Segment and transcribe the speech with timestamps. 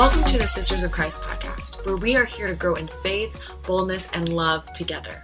[0.00, 3.50] Welcome to the Sisters of Christ podcast, where we are here to grow in faith,
[3.66, 5.22] boldness, and love together.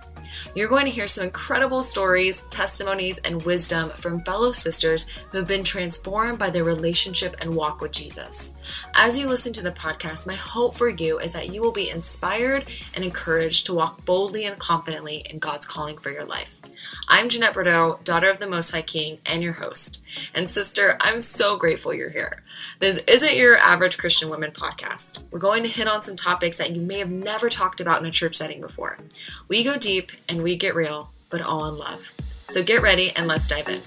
[0.55, 5.49] You're going to hear some incredible stories, testimonies, and wisdom from fellow sisters who have
[5.49, 8.59] been transformed by their relationship and walk with Jesus.
[8.95, 11.89] As you listen to the podcast, my hope for you is that you will be
[11.89, 16.61] inspired and encouraged to walk boldly and confidently in God's calling for your life.
[17.09, 20.05] I'm Jeanette Bordeaux, daughter of the Most High King, and your host.
[20.35, 22.43] And sister, I'm so grateful you're here.
[22.81, 25.25] This isn't your average Christian women podcast.
[25.31, 28.07] We're going to hit on some topics that you may have never talked about in
[28.07, 28.99] a church setting before.
[29.47, 32.13] We go deep and we get real, but all in love.
[32.49, 33.83] So get ready and let's dive in.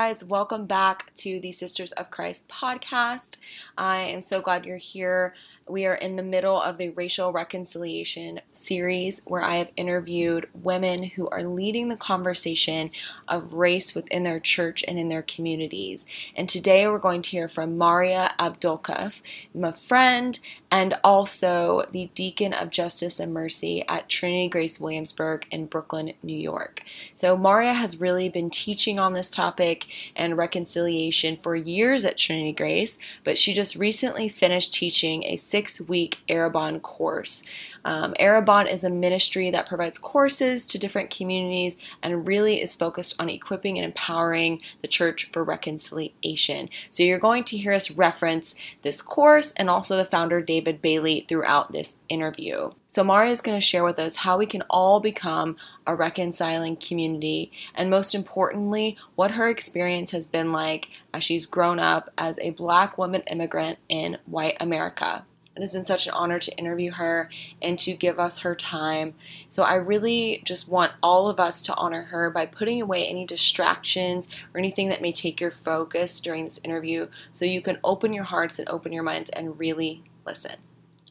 [0.00, 3.36] Guys, welcome back to the Sisters of Christ podcast.
[3.76, 5.34] I am so glad you're here.
[5.68, 11.02] We are in the middle of the racial reconciliation series where I have interviewed women
[11.02, 12.90] who are leading the conversation
[13.28, 16.06] of race within their church and in their communities.
[16.34, 19.20] And today we're going to hear from Maria Abdulkaf,
[19.54, 20.40] my friend
[20.70, 26.36] and also the Deacon of Justice and Mercy at Trinity Grace Williamsburg in Brooklyn, New
[26.36, 26.84] York.
[27.14, 32.52] So, Maria has really been teaching on this topic and reconciliation for years at Trinity
[32.52, 37.44] Grace, but she just recently finished teaching a six week Arrabon course.
[37.84, 43.20] Um, Arrabon is a ministry that provides courses to different communities and really is focused
[43.20, 46.68] on equipping and empowering the church for reconciliation.
[46.90, 51.24] So you're going to hear us reference this course and also the founder, David Bailey,
[51.28, 52.70] throughout this interview.
[52.86, 55.56] So Maria is going to share with us how we can all become
[55.90, 61.80] a reconciling community and most importantly, what her experience has been like as she's grown
[61.80, 65.24] up as a black woman immigrant in white America.
[65.56, 67.28] It has been such an honor to interview her
[67.60, 69.14] and to give us her time.
[69.48, 73.26] So I really just want all of us to honor her by putting away any
[73.26, 78.12] distractions or anything that may take your focus during this interview so you can open
[78.12, 80.54] your hearts and open your minds and really listen.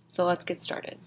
[0.08, 0.98] So let's get started.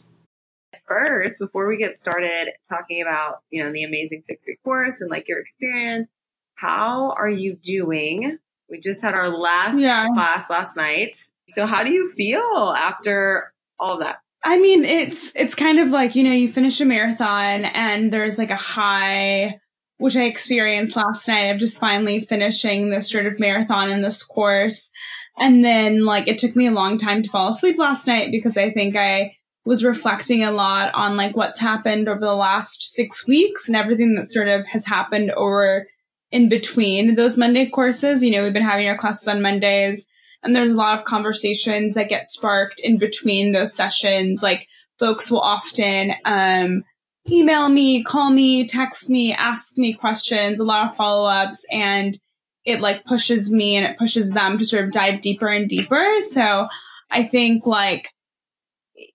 [0.93, 5.11] First, before we get started talking about, you know, the amazing six week course and
[5.11, 6.09] like your experience,
[6.55, 8.39] how are you doing?
[8.69, 10.09] We just had our last yeah.
[10.15, 11.17] class last night.
[11.49, 14.19] So how do you feel after all that?
[14.45, 18.39] I mean, it's it's kind of like, you know, you finish a marathon and there's
[18.39, 19.59] like a high
[19.99, 24.23] which I experienced last night of just finally finishing this sort of marathon in this
[24.25, 24.91] course.
[25.39, 28.57] And then like it took me a long time to fall asleep last night because
[28.57, 33.27] I think I was reflecting a lot on like what's happened over the last six
[33.27, 35.87] weeks and everything that sort of has happened over
[36.31, 38.23] in between those Monday courses.
[38.25, 40.07] You know, we've been having our classes on Mondays
[40.43, 44.43] and there's a lot of conversations that get sparked in between those sessions.
[44.43, 44.67] Like
[44.99, 46.83] folks will often, um,
[47.31, 52.19] email me, call me, text me, ask me questions, a lot of follow ups and
[52.65, 56.17] it like pushes me and it pushes them to sort of dive deeper and deeper.
[56.21, 56.67] So
[57.11, 58.11] I think like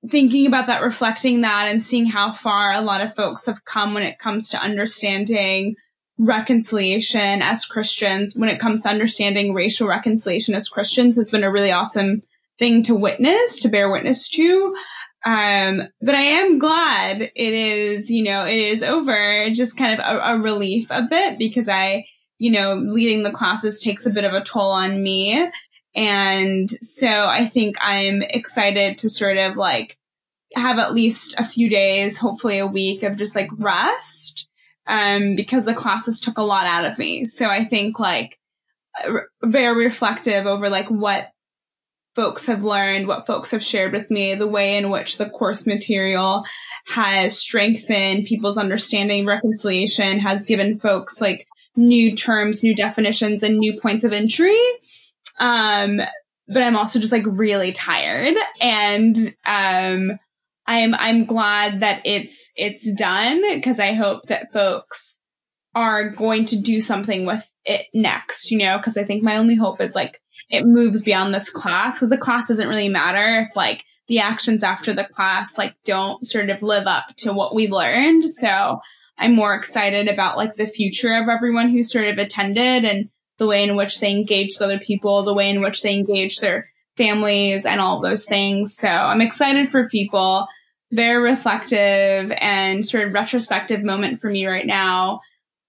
[0.09, 3.93] thinking about that, reflecting that and seeing how far a lot of folks have come
[3.93, 5.75] when it comes to understanding
[6.17, 11.51] reconciliation as Christians when it comes to understanding racial reconciliation as Christians has been a
[11.51, 12.23] really awesome
[12.57, 14.75] thing to witness, to bear witness to.
[15.25, 19.99] Um, but I am glad it is, you know, it is over, just kind of
[19.99, 22.05] a, a relief a bit because I,
[22.39, 25.47] you know, leading the classes takes a bit of a toll on me.
[25.97, 29.97] And so I think I'm excited to sort of like
[30.55, 34.47] have at least a few days, hopefully a week of just like rest
[34.85, 37.25] um, because the classes took a lot out of me.
[37.25, 38.39] So I think like
[39.43, 41.31] very reflective over like what
[42.15, 45.67] folks have learned, what folks have shared with me, the way in which the course
[45.67, 46.45] material
[46.87, 53.79] has strengthened people's understanding reconciliation, has given folks like new terms, new definitions, and new
[53.79, 54.59] points of entry.
[55.39, 56.01] Um,
[56.47, 60.17] but I'm also just like really tired and, um,
[60.67, 65.17] I'm I'm glad that it's it's done because I hope that folks
[65.73, 69.55] are going to do something with it next, you know, because I think my only
[69.55, 70.19] hope is like
[70.49, 74.63] it moves beyond this class because the class doesn't really matter if like the actions
[74.63, 78.29] after the class like don't sort of live up to what we learned.
[78.29, 78.79] So
[79.17, 83.47] I'm more excited about like the future of everyone who sort of attended and the
[83.47, 86.69] way in which they engage with other people, the way in which they engage their
[86.95, 88.75] families and all those things.
[88.75, 90.47] So I'm excited for people
[90.91, 95.21] very reflective and sort of retrospective moment for me right now.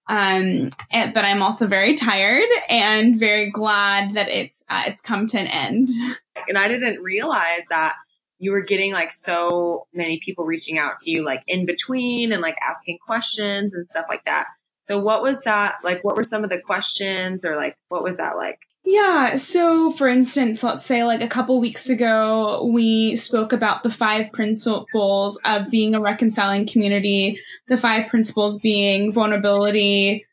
[0.08, 5.26] Um, and, but I'm also very tired and very glad that it's uh, it's come
[5.28, 5.88] to an end.
[6.46, 7.96] And I didn't realize that
[8.38, 12.40] you were getting like so many people reaching out to you like in between and
[12.40, 14.46] like asking questions and stuff like that.
[14.88, 16.02] So what was that like?
[16.02, 18.58] What were some of the questions or like what was that like?
[18.84, 19.36] Yeah.
[19.36, 24.32] So, for instance, let's say like a couple weeks ago, we spoke about the five
[24.32, 27.38] principles of being a reconciling community.
[27.68, 30.24] The five principles being vulnerability.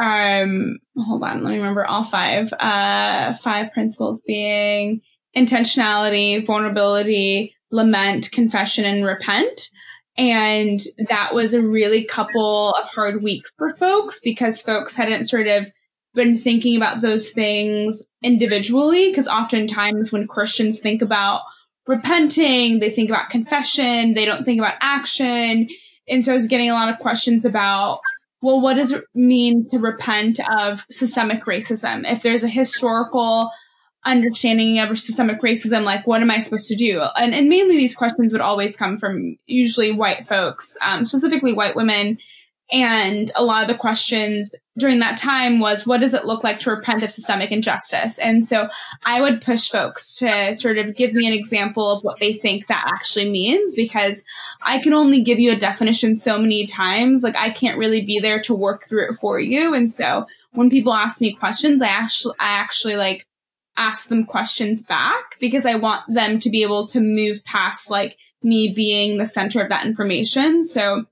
[0.00, 1.42] Um, hold on.
[1.42, 2.52] Let me remember all five.
[2.52, 5.00] Uh, five principles being
[5.36, 9.70] intentionality, vulnerability, lament, confession, and repent.
[10.18, 15.46] And that was a really couple of hard weeks for folks because folks hadn't sort
[15.46, 15.70] of
[16.14, 19.10] been thinking about those things individually.
[19.10, 21.42] Because oftentimes when Christians think about
[21.86, 25.68] repenting, they think about confession, they don't think about action.
[26.08, 28.00] And so I was getting a lot of questions about,
[28.42, 32.10] well, what does it mean to repent of systemic racism?
[32.10, 33.50] If there's a historical
[34.04, 37.02] understanding of systemic racism, like what am I supposed to do?
[37.16, 41.76] And, and mainly these questions would always come from usually white folks, um, specifically white
[41.76, 42.18] women.
[42.70, 46.60] And a lot of the questions during that time was, what does it look like
[46.60, 48.18] to repent of systemic injustice?
[48.18, 48.68] And so
[49.06, 52.66] I would push folks to sort of give me an example of what they think
[52.66, 54.22] that actually means because
[54.62, 57.22] I can only give you a definition so many times.
[57.22, 59.72] Like I can't really be there to work through it for you.
[59.72, 63.26] And so when people ask me questions, I actually, I actually like
[63.78, 68.18] ask them questions back because I want them to be able to move past like
[68.42, 70.64] me being the center of that information.
[70.64, 71.04] So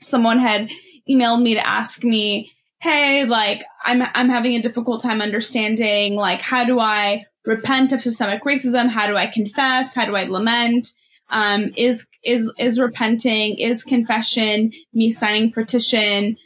[0.00, 0.70] someone had
[1.08, 6.42] emailed me to ask me, Hey, like I'm, I'm having a difficult time understanding, like,
[6.42, 8.88] how do I repent of systemic racism?
[8.88, 9.94] How do I confess?
[9.94, 10.88] How do I lament?
[11.30, 16.36] Um, is, is, is repenting, is confession, me signing petition,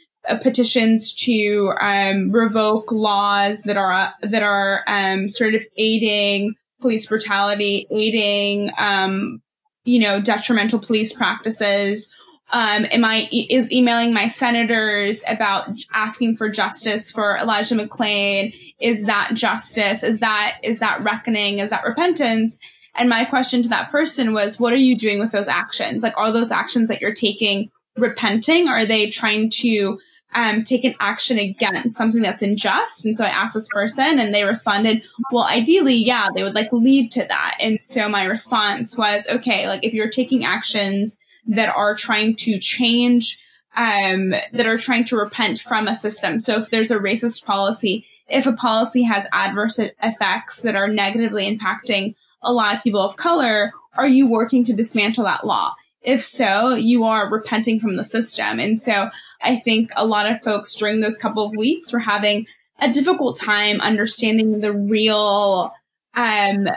[0.41, 7.05] petitions to um, revoke laws that are uh, that are um, sort of aiding police
[7.07, 9.41] brutality, aiding um,
[9.83, 12.11] you know detrimental police practices.
[12.51, 18.55] Um, am I is emailing my senators about asking for justice for Elijah McClain?
[18.79, 20.03] Is that justice?
[20.03, 21.59] Is that is that reckoning?
[21.59, 22.59] Is that repentance?
[22.95, 26.03] And my question to that person was, what are you doing with those actions?
[26.03, 28.67] Like, are those actions that you're taking repenting?
[28.67, 29.99] Are they trying to
[30.35, 33.05] um, take an action against something that's unjust.
[33.05, 36.69] And so I asked this person and they responded, well, ideally, yeah, they would like
[36.71, 37.57] lead to that.
[37.59, 41.17] And so my response was, okay, like if you're taking actions
[41.47, 43.39] that are trying to change,
[43.75, 46.39] um, that are trying to repent from a system.
[46.39, 51.49] So if there's a racist policy, if a policy has adverse effects that are negatively
[51.49, 55.73] impacting a lot of people of color, are you working to dismantle that law?
[56.01, 58.59] If so, you are repenting from the system.
[58.59, 59.09] And so
[59.41, 62.47] I think a lot of folks during those couple of weeks were having
[62.79, 65.73] a difficult time understanding the real,
[66.13, 66.67] um,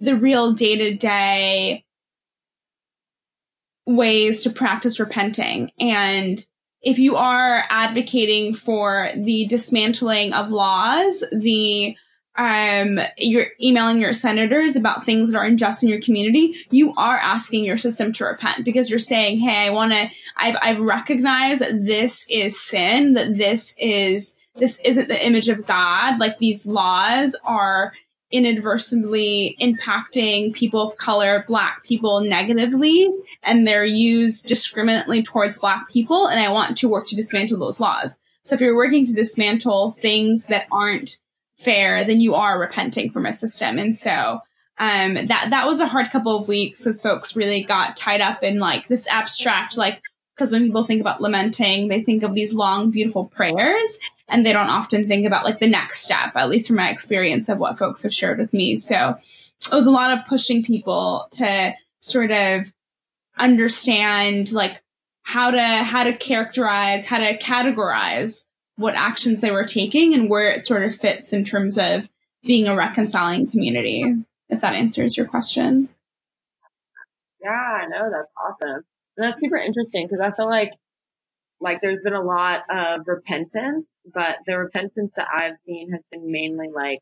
[0.00, 1.84] the real day to day
[3.86, 5.70] ways to practice repenting.
[5.78, 6.44] And
[6.82, 11.96] if you are advocating for the dismantling of laws, the
[12.36, 17.18] um, you're emailing your senators about things that are unjust in your community, you are
[17.18, 21.60] asking your system to repent because you're saying, Hey, I want to, I've, I've recognized
[21.60, 26.18] that this is sin, that this is, this isn't the image of God.
[26.18, 27.92] Like these laws are
[28.30, 33.08] inadvertently impacting people of color, black people negatively,
[33.42, 36.26] and they're used discriminately towards black people.
[36.26, 38.18] And I want to work to dismantle those laws.
[38.44, 41.18] So if you're working to dismantle things that aren't
[41.60, 43.78] fair, then you are repenting from a system.
[43.78, 44.40] And so
[44.78, 48.42] um, that that was a hard couple of weeks as folks really got tied up
[48.42, 50.00] in like this abstract, like
[50.34, 54.54] because when people think about lamenting, they think of these long, beautiful prayers, and they
[54.54, 56.34] don't often think about like the next step.
[56.34, 58.76] At least from my experience of what folks have shared with me.
[58.76, 59.18] So
[59.66, 62.72] it was a lot of pushing people to sort of
[63.36, 64.82] understand like
[65.22, 68.46] how to how to characterize, how to categorize
[68.80, 72.08] what actions they were taking and where it sort of fits in terms of
[72.42, 74.04] being a reconciling community,
[74.48, 75.88] if that answers your question.
[77.42, 78.84] Yeah, no, that's awesome.
[79.16, 80.72] And that's super interesting because I feel like
[81.62, 86.32] like there's been a lot of repentance, but the repentance that I've seen has been
[86.32, 87.00] mainly like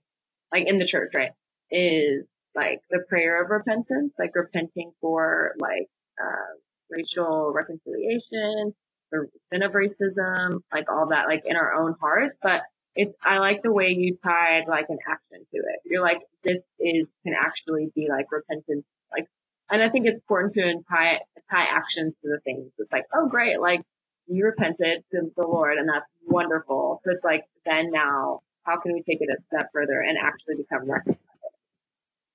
[0.52, 1.32] like in the church, right?
[1.70, 5.88] Is like the prayer of repentance, like repenting for like
[6.20, 6.58] uh,
[6.90, 8.75] racial reconciliation,
[9.10, 12.38] the sin of racism, like all that, like in our own hearts.
[12.42, 12.62] But
[12.94, 15.80] it's, I like the way you tied like an action to it.
[15.84, 18.84] You're like, this is, can actually be like repentance.
[19.12, 19.26] Like,
[19.70, 22.70] and I think it's important to tie, tie actions to the things.
[22.78, 23.60] It's like, oh, great.
[23.60, 23.82] Like
[24.26, 27.00] you repented to the Lord and that's wonderful.
[27.04, 30.56] So it's like, then now how can we take it a step further and actually
[30.56, 31.18] become reconciled?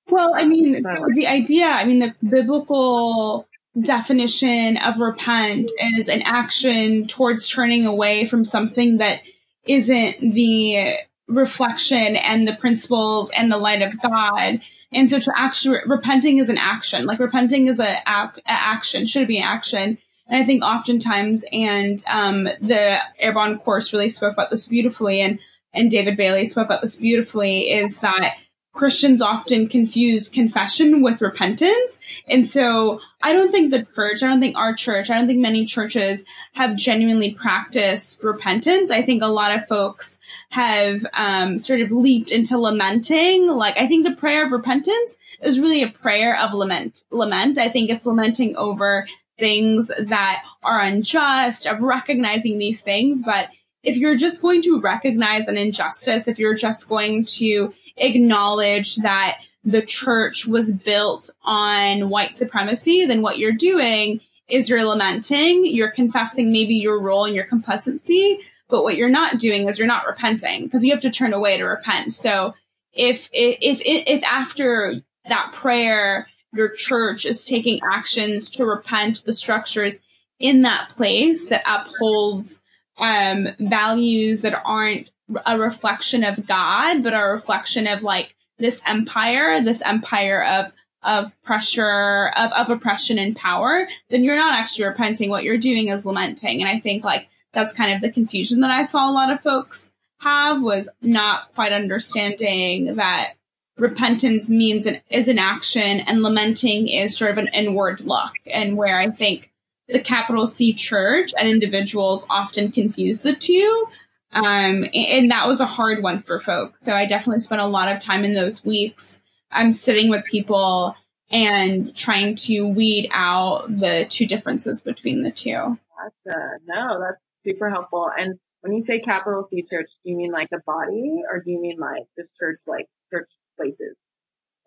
[0.08, 3.46] Well, I mean, so the idea, I mean, the biblical
[3.80, 9.20] definition of repent is an action towards turning away from something that
[9.66, 14.60] isn't the reflection and the principles and the light of God.
[14.92, 19.26] And so to actually repenting is an action, like repenting is a, a, action, should
[19.26, 19.98] be an action.
[20.28, 25.38] And I think oftentimes, and um, the Arrabon course really spoke about this beautifully, and
[25.74, 28.38] and David Bailey spoke about this beautifully, is that
[28.74, 31.98] Christians often confuse confession with repentance.
[32.28, 35.38] And so I don't think the church, I don't think our church, I don't think
[35.38, 38.90] many churches have genuinely practiced repentance.
[38.90, 40.18] I think a lot of folks
[40.50, 43.46] have um, sort of leaped into lamenting.
[43.46, 47.04] Like I think the prayer of repentance is really a prayer of lament.
[47.10, 47.58] Lament.
[47.58, 49.06] I think it's lamenting over
[49.38, 53.48] things that are unjust, of recognizing these things, but
[53.84, 59.38] if you're just going to recognize an injustice, if you're just going to acknowledge that
[59.64, 65.90] the church was built on white supremacy, then what you're doing is you're lamenting, you're
[65.90, 68.38] confessing maybe your role and your complicity,
[68.68, 71.56] but what you're not doing is you're not repenting because you have to turn away
[71.56, 72.12] to repent.
[72.12, 72.54] So
[72.92, 79.32] if, if, if, if after that prayer, your church is taking actions to repent the
[79.32, 79.98] structures
[80.38, 82.62] in that place that upholds
[82.98, 85.10] um, values that aren't
[85.46, 90.72] a reflection of God, but a reflection of like this empire, this empire of
[91.02, 95.28] of pressure, of, of oppression and power, then you're not actually repenting.
[95.28, 96.62] What you're doing is lamenting.
[96.62, 99.42] And I think like that's kind of the confusion that I saw a lot of
[99.42, 103.34] folks have was not quite understanding that
[103.76, 108.76] repentance means an, is an action and lamenting is sort of an inward look and
[108.76, 109.50] where I think
[109.88, 113.86] the capital C church and individuals often confuse the two.
[114.32, 116.84] Um, and that was a hard one for folks.
[116.84, 119.22] So I definitely spent a lot of time in those weeks.
[119.50, 120.96] I'm sitting with people
[121.30, 125.78] and trying to weed out the two differences between the two.
[126.26, 126.40] Gotcha.
[126.66, 128.10] No, that's super helpful.
[128.16, 131.50] And when you say capital C church, do you mean like the body or do
[131.50, 133.96] you mean like this church, like church places,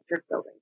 [0.07, 0.62] church buildings?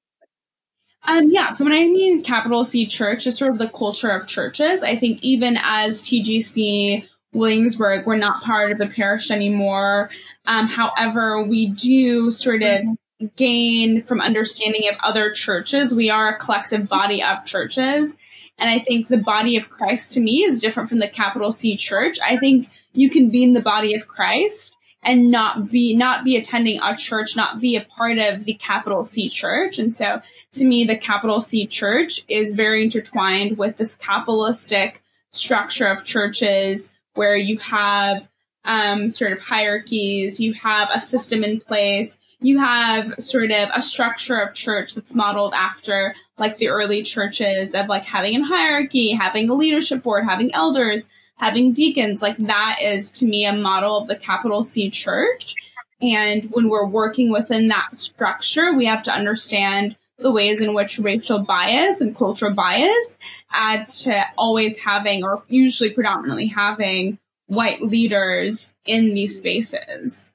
[1.07, 4.27] Um, yeah, so when I mean capital C church, it's sort of the culture of
[4.27, 4.83] churches.
[4.83, 10.09] I think even as TGC Williamsburg, we're not part of the parish anymore.
[10.45, 12.81] Um, however, we do sort of
[13.35, 15.93] gain from understanding of other churches.
[15.93, 18.17] We are a collective body of churches.
[18.57, 21.75] And I think the body of Christ to me is different from the capital C
[21.75, 22.17] church.
[22.23, 26.35] I think you can be in the body of Christ and not be not be
[26.35, 29.77] attending a church, not be a part of the capital C church.
[29.77, 30.21] And so
[30.53, 36.93] to me, the capital C church is very intertwined with this capitalistic structure of churches
[37.13, 38.27] where you have
[38.65, 43.81] um, sort of hierarchies, you have a system in place, you have sort of a
[43.81, 49.13] structure of church that's modeled after like the early churches of like having a hierarchy,
[49.13, 53.97] having a leadership board, having elders, having deacons, like that is to me a model
[53.97, 55.55] of the capital C church.
[56.01, 60.99] And when we're working within that structure, we have to understand the ways in which
[60.99, 63.17] racial bias and cultural bias
[63.51, 70.34] adds to always having, or usually predominantly having, white leaders in these spaces.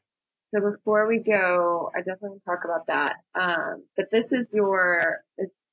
[0.53, 3.17] So before we go, I definitely want to talk about that.
[3.35, 5.21] Um, but this is your,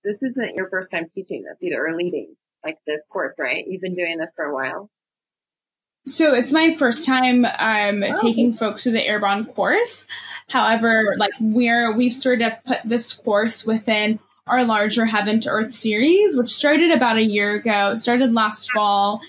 [0.03, 3.65] this isn't your first time teaching this either or leading like this course, right?
[3.67, 4.89] You've been doing this for a while.
[6.05, 8.21] So it's my first time um, oh.
[8.21, 10.07] taking folks through the Arrabon course.
[10.47, 15.73] However, like we're we've sort of put this course within our larger Heaven to Earth
[15.73, 17.91] series, which started about a year ago.
[17.91, 19.19] It started last fall,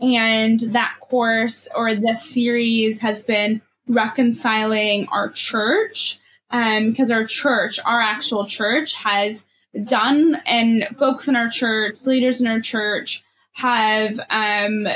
[0.00, 7.78] and that course or this series has been reconciling our church, because um, our church,
[7.84, 9.46] our actual church, has
[9.84, 14.88] done, and folks in our church, leaders in our church, have um,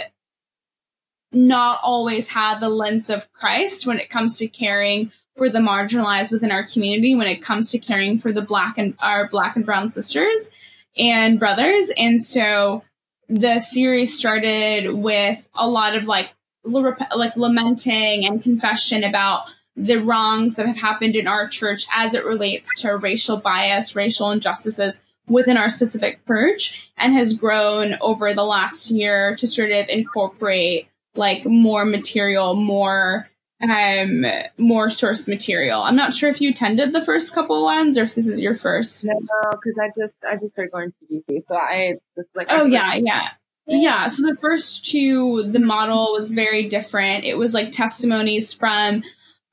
[1.33, 6.31] not always had the lens of Christ when it comes to caring for the marginalized
[6.31, 9.65] within our community, when it comes to caring for the black and our black and
[9.65, 10.51] brown sisters
[10.97, 11.91] and brothers.
[11.97, 12.83] And so
[13.29, 16.31] the series started with a lot of like
[16.64, 22.25] like lamenting and confession about the wrongs that have happened in our church as it
[22.25, 28.45] relates to racial bias, racial injustices within our specific church, and has grown over the
[28.45, 33.28] last year to sort of incorporate like more material, more
[33.62, 34.26] um
[34.59, 35.83] more source material.
[35.83, 38.57] I'm not sure if you attended the first couple ones or if this is your
[38.57, 39.04] first.
[39.04, 39.14] No,
[39.52, 42.49] because I just I just started going to DC, so I just like.
[42.50, 43.28] Oh yeah, yeah.
[43.75, 47.25] Yeah, so the first two, the model was very different.
[47.25, 49.02] It was like testimonies from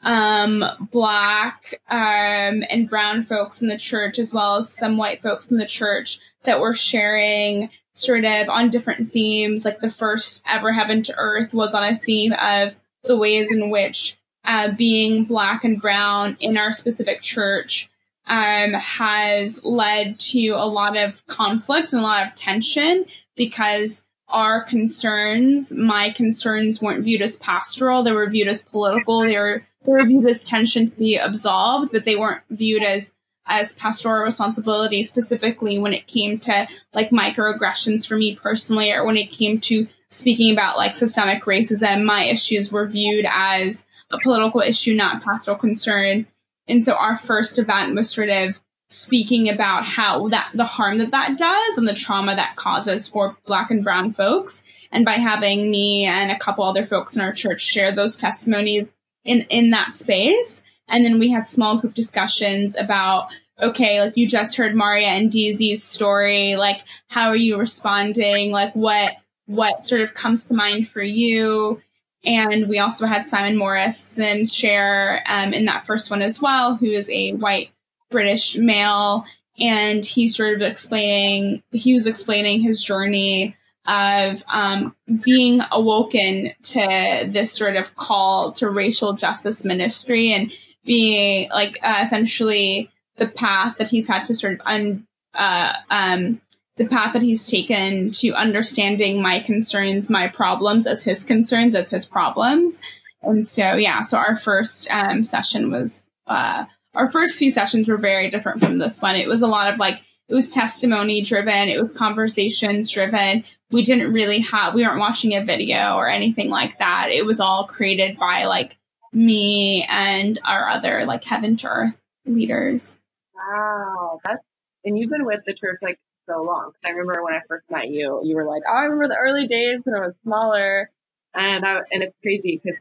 [0.02, 5.48] um, black um, and brown folks in the church, as well as some white folks
[5.48, 9.64] in the church that were sharing sort of on different themes.
[9.64, 13.70] Like the first ever Heaven to Earth was on a theme of the ways in
[13.70, 17.90] which uh, being black and brown in our specific church
[18.28, 24.64] um, has led to a lot of conflict and a lot of tension because our
[24.64, 29.22] concerns, my concerns, weren't viewed as pastoral; they were viewed as political.
[29.22, 33.14] They were they were viewed as tension to be absolved, but they weren't viewed as
[33.50, 39.18] as pastoral responsibility specifically when it came to like microaggressions for me personally or when
[39.18, 42.06] it came to speaking about like systemic racism.
[42.06, 46.28] My issues were viewed as a political issue not pastoral concern.
[46.68, 48.60] And so our first event was sort of
[48.90, 53.38] speaking about how that the harm that that does and the trauma that causes for
[53.46, 54.64] black and brown folks.
[54.92, 58.88] And by having me and a couple other folks in our church share those testimonies
[59.24, 60.64] in in that space.
[60.88, 63.30] And then we had small group discussions about
[63.62, 66.56] okay like you just heard maria and DZ's story.
[66.56, 68.52] Like how are you responding?
[68.52, 69.14] Like what
[69.46, 71.80] what sort of comes to mind for you?
[72.26, 76.88] And we also had simon morrison share um, in that first one as well who
[76.88, 77.70] is a white
[78.10, 79.26] british male
[79.60, 83.56] and he's sort of explaining he was explaining his journey
[83.88, 90.52] of um, being awoken to this sort of call to racial justice ministry and
[90.86, 96.42] being like uh, essentially the path that he's had to sort of un, uh, um,
[96.78, 101.90] the path that he's taken to understanding my concerns, my problems as his concerns, as
[101.90, 102.80] his problems.
[103.22, 106.66] And so, yeah, so our first um, session was, uh,
[107.00, 109.16] our first few sessions were very different from this one.
[109.16, 113.84] It was a lot of like, it was testimony driven, it was conversations driven we
[113.84, 117.10] didn't really have we weren't watching a video or anything like that.
[117.12, 118.78] It was all created by like
[119.14, 123.02] me and our other like heaven to earth leaders.
[123.36, 124.44] Wow, that's
[124.86, 126.72] and you've been with the church like so long.
[126.86, 129.48] I remember when I first met you, you were like, "Oh, I remember the early
[129.48, 130.90] days when I was smaller,"
[131.34, 132.80] and I, and it's crazy because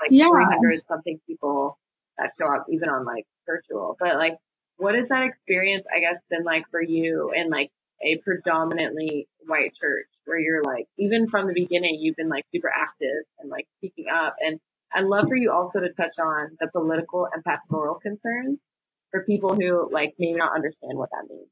[0.00, 0.28] like yeah.
[0.30, 1.78] 300 something people
[2.18, 3.96] that show up even on like virtual.
[3.98, 4.36] But like,
[4.76, 7.70] what has that experience, I guess, been like for you in like
[8.02, 12.70] a predominantly white church where you're like, even from the beginning, you've been like super
[12.74, 14.36] active and like speaking up.
[14.40, 14.58] And
[14.92, 18.62] I'd love for you also to touch on the political and pastoral concerns
[19.10, 21.48] for people who like maybe not understand what that means.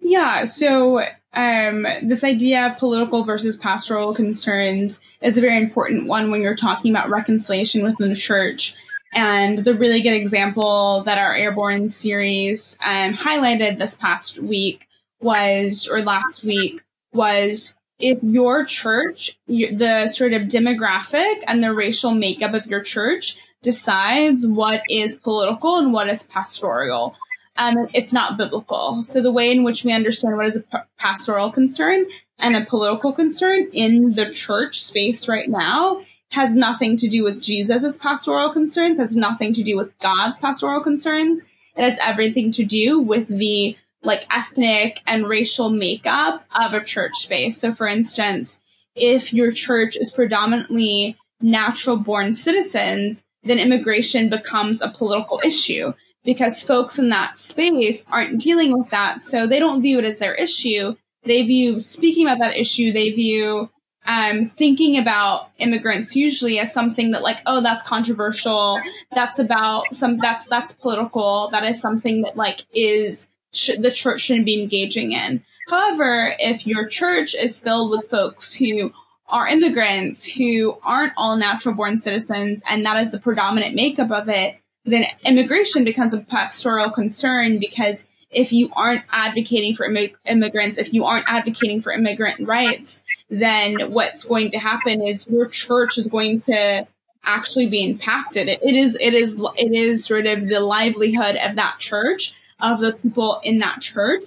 [0.00, 6.30] Yeah, so um, this idea of political versus pastoral concerns is a very important one
[6.30, 8.74] when you're talking about reconciliation within the church.
[9.12, 14.86] And the really good example that our Arrabon series um, highlighted this past week
[15.20, 22.14] was, or last week, was if your church, the sort of demographic and the racial
[22.14, 27.16] makeup of your church decides what is political and what is pastoral.
[27.56, 29.02] Um, it's not biblical.
[29.02, 32.06] So the way in which we understand what is a pastoral concern
[32.38, 37.42] and a political concern in the church space right now has nothing to do with
[37.42, 41.42] Jesus' pastoral concerns, has nothing to do with God's pastoral concerns.
[41.76, 47.14] It has everything to do with the like ethnic and racial makeup of a church
[47.16, 47.58] space.
[47.58, 48.60] So, for instance,
[48.94, 55.92] if your church is predominantly natural born citizens, then immigration becomes a political issue
[56.24, 59.22] because folks in that space aren't dealing with that.
[59.22, 60.96] So they don't view it as their issue.
[61.24, 63.70] They view speaking about that issue, they view
[64.08, 68.80] um, thinking about immigrants usually as something that like, oh, that's controversial.
[69.14, 71.50] That's about some, that's, that's political.
[71.52, 75.44] That is something that like is sh- the church shouldn't be engaging in.
[75.68, 78.92] However, if your church is filled with folks who
[79.28, 84.30] are immigrants who aren't all natural born citizens and that is the predominant makeup of
[84.30, 90.78] it, then immigration becomes a pastoral concern because if you aren't advocating for immig- immigrants,
[90.78, 95.98] if you aren't advocating for immigrant rights, then what's going to happen is your church
[95.98, 96.86] is going to
[97.24, 98.48] actually be impacted.
[98.48, 102.80] it, it is, it is, it is sort of the livelihood of that church of
[102.80, 104.24] the people in that church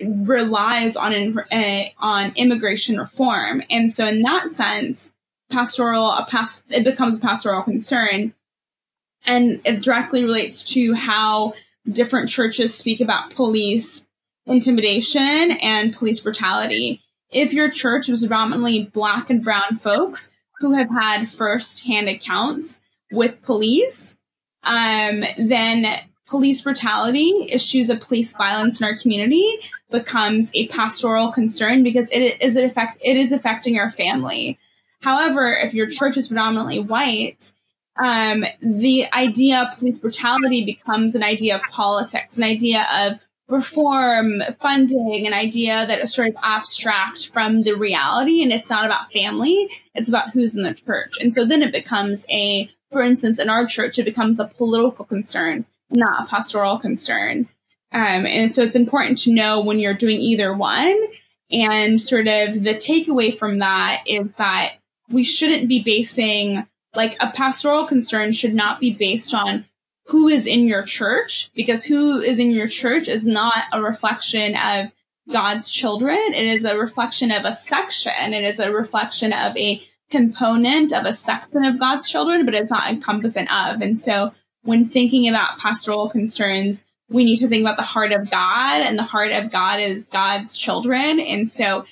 [0.00, 5.14] relies on uh, on immigration reform, and so in that sense,
[5.50, 8.34] pastoral a past it becomes a pastoral concern,
[9.24, 11.54] and it directly relates to how
[11.90, 14.08] different churches speak about police
[14.46, 17.00] intimidation and police brutality.
[17.30, 23.42] If your church was predominantly black and brown folks who have had first-hand accounts with
[23.42, 24.16] police,
[24.64, 25.86] um, then
[26.26, 29.44] police brutality, issues of police violence in our community
[29.90, 34.58] becomes a pastoral concern because it is it affect it is affecting our family.
[35.02, 37.52] However, if your church is predominantly white
[37.96, 44.42] um, the idea of police brutality becomes an idea of politics, an idea of reform,
[44.60, 48.42] funding, an idea that is sort of abstract from the reality.
[48.42, 49.68] And it's not about family.
[49.94, 51.12] It's about who's in the church.
[51.20, 55.04] And so then it becomes a, for instance, in our church, it becomes a political
[55.04, 57.48] concern, not a pastoral concern.
[57.92, 60.98] Um, and so it's important to know when you're doing either one.
[61.50, 64.76] And sort of the takeaway from that is that
[65.10, 69.64] we shouldn't be basing like a pastoral concern should not be based on
[70.06, 74.56] who is in your church because who is in your church is not a reflection
[74.56, 74.90] of
[75.30, 76.18] God's children.
[76.34, 78.34] It is a reflection of a section.
[78.34, 82.70] It is a reflection of a component of a section of God's children, but it's
[82.70, 83.80] not encompassing of.
[83.80, 88.30] And so when thinking about pastoral concerns, we need to think about the heart of
[88.30, 91.20] God and the heart of God is God's children.
[91.20, 91.84] And so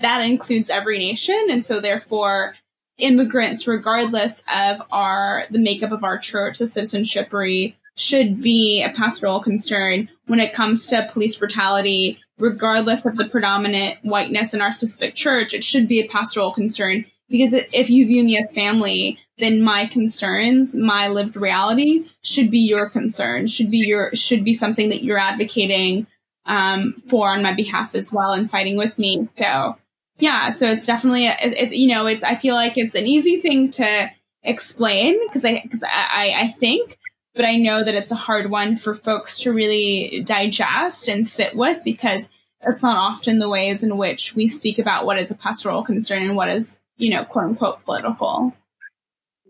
[0.00, 1.46] that includes every nation.
[1.50, 2.56] And so therefore
[3.00, 9.40] immigrants, regardless of our the makeup of our church, the citizenshipery, should be a pastoral
[9.40, 15.14] concern when it comes to police brutality, regardless of the predominant whiteness in our specific
[15.14, 15.52] church.
[15.52, 19.86] It should be a pastoral concern because if you view me as family, then my
[19.86, 23.46] concerns, my lived reality, should be your concern.
[23.46, 26.06] Should be your should be something that you're advocating
[26.46, 29.28] um, for on my behalf as well and fighting with me.
[29.36, 29.76] So
[30.20, 33.70] yeah, so it's definitely it's you know it's I feel like it's an easy thing
[33.72, 34.10] to
[34.42, 36.98] explain because I because I I think,
[37.34, 41.56] but I know that it's a hard one for folks to really digest and sit
[41.56, 42.30] with because
[42.62, 46.22] it's not often the ways in which we speak about what is a pastoral concern
[46.22, 48.54] and what is you know quote unquote political.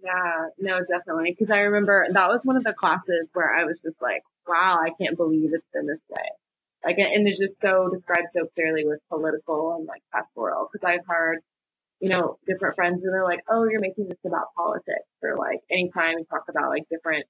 [0.02, 1.36] Yeah, no, definitely.
[1.38, 4.78] Because I remember that was one of the classes where I was just like, wow,
[4.80, 6.22] I can't believe it's been this way.
[6.84, 10.68] Like, and it's just so described so clearly with political and like pastoral.
[10.72, 11.38] Cause I've heard,
[12.00, 15.60] you know, different friends who are like, oh, you're making this about politics or like
[15.70, 17.26] anytime you talk about like different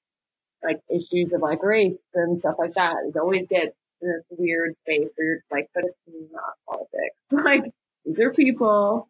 [0.63, 4.77] like issues of like race and stuff like that, it always gets in this weird
[4.77, 5.97] space where you're just like, but it's
[6.31, 7.15] not politics.
[7.31, 7.73] like,
[8.05, 9.09] these are people.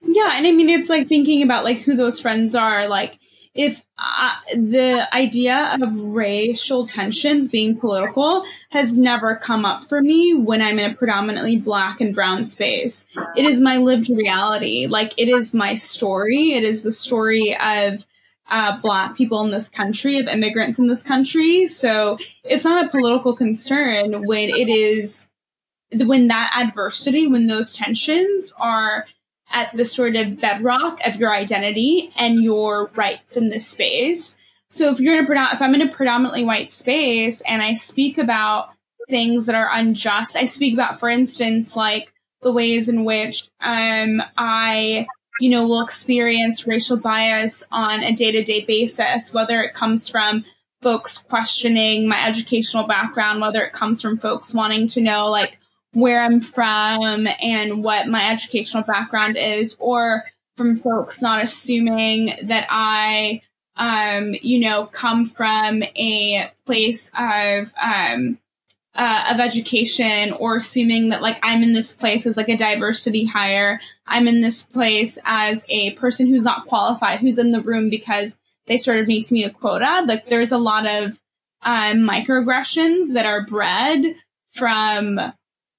[0.00, 0.30] Yeah.
[0.32, 2.88] And I mean, it's like thinking about like who those friends are.
[2.88, 3.18] Like,
[3.58, 10.32] if uh, the idea of racial tensions being political has never come up for me
[10.32, 13.04] when I'm in a predominantly black and brown space.
[13.36, 14.86] It is my lived reality.
[14.86, 16.52] Like it is my story.
[16.52, 18.06] It is the story of
[18.48, 21.66] uh, black people in this country, of immigrants in this country.
[21.66, 25.28] So it's not a political concern when it is
[25.92, 29.06] when that adversity, when those tensions are
[29.50, 34.38] at the sort of bedrock of your identity and your rights in this space.
[34.70, 38.18] So if you're in a if I'm in a predominantly white space and I speak
[38.18, 38.70] about
[39.08, 44.22] things that are unjust, I speak about, for instance, like the ways in which um,
[44.36, 45.06] I,
[45.40, 50.08] you know, will experience racial bias on a day to day basis, whether it comes
[50.08, 50.44] from
[50.82, 55.58] folks questioning my educational background, whether it comes from folks wanting to know, like,
[55.92, 60.24] where I'm from and what my educational background is, or
[60.56, 63.42] from folks not assuming that I,
[63.76, 68.38] um, you know, come from a place of, um,
[68.98, 73.24] uh, of education or assuming that like I'm in this place as like a diversity
[73.24, 73.80] hire.
[74.06, 78.36] I'm in this place as a person who's not qualified, who's in the room because
[78.66, 80.04] they sort of need to meet a quota.
[80.06, 81.20] Like there's a lot of
[81.62, 84.16] um, microaggressions that are bred
[84.52, 85.20] from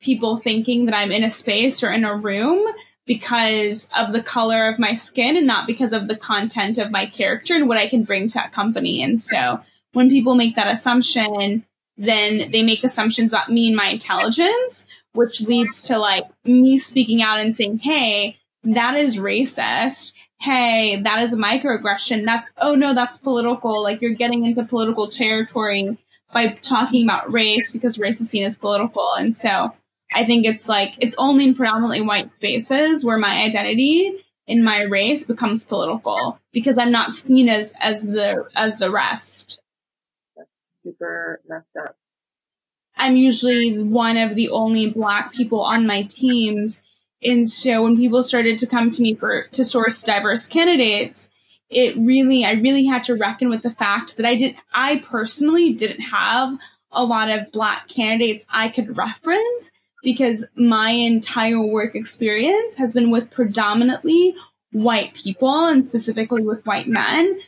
[0.01, 2.65] people thinking that I'm in a space or in a room
[3.05, 7.05] because of the color of my skin and not because of the content of my
[7.07, 9.01] character and what I can bring to a company.
[9.01, 9.59] And so
[9.93, 11.65] when people make that assumption,
[11.97, 17.21] then they make assumptions about me and my intelligence, which leads to like me speaking
[17.21, 20.13] out and saying, Hey, that is racist.
[20.39, 22.25] Hey, that is a microaggression.
[22.25, 23.83] That's, oh no, that's political.
[23.83, 25.97] Like you're getting into political territory
[26.31, 29.13] by talking about race because race is seen as political.
[29.15, 29.73] And so
[30.11, 34.11] I think it's like it's only in predominantly white spaces where my identity
[34.47, 39.61] in my race becomes political because I'm not seen as as the as the rest.
[40.35, 40.49] That's
[40.83, 41.95] super messed up.
[42.97, 46.83] I'm usually one of the only black people on my teams.
[47.23, 51.29] And so when people started to come to me for to source diverse candidates,
[51.69, 55.73] it really I really had to reckon with the fact that I didn't I personally
[55.73, 56.57] didn't have
[56.91, 59.71] a lot of black candidates I could reference
[60.03, 64.35] because my entire work experience has been with predominantly
[64.71, 67.39] white people and specifically with white men.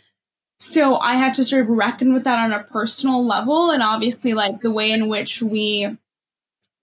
[0.59, 4.33] So I had to sort of reckon with that on a personal level and obviously
[4.33, 5.97] like the way in which we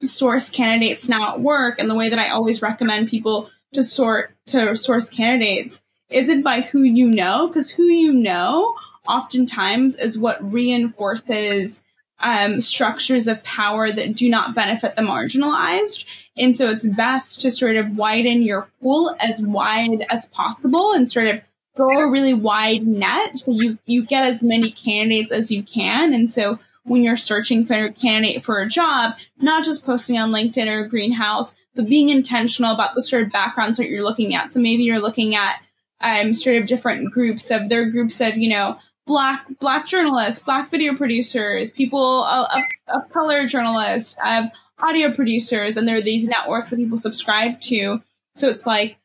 [0.03, 4.35] source candidates now at work and the way that I always recommend people to sort
[4.47, 8.75] to source candidates isn't by who you know, because who you know
[9.07, 11.85] oftentimes is what reinforces
[12.21, 16.05] um, structures of power that do not benefit the marginalized.
[16.37, 21.11] And so it's best to sort of widen your pool as wide as possible and
[21.11, 21.41] sort of
[21.77, 26.13] throw a really wide net so you, you get as many candidates as you can.
[26.13, 30.33] And so when you're searching for a candidate for a job, not just posting on
[30.33, 34.53] LinkedIn or Greenhouse, but being intentional about the sort of backgrounds that you're looking at.
[34.53, 35.61] So maybe you're looking at
[36.01, 38.79] um, sort of different groups of their groups of, you know,
[39.09, 42.47] black black journalists, black video producers, people of,
[42.89, 44.45] of color journalists, of
[44.79, 48.01] audio producers, and there are these networks that people subscribe to.
[48.37, 48.99] So it's like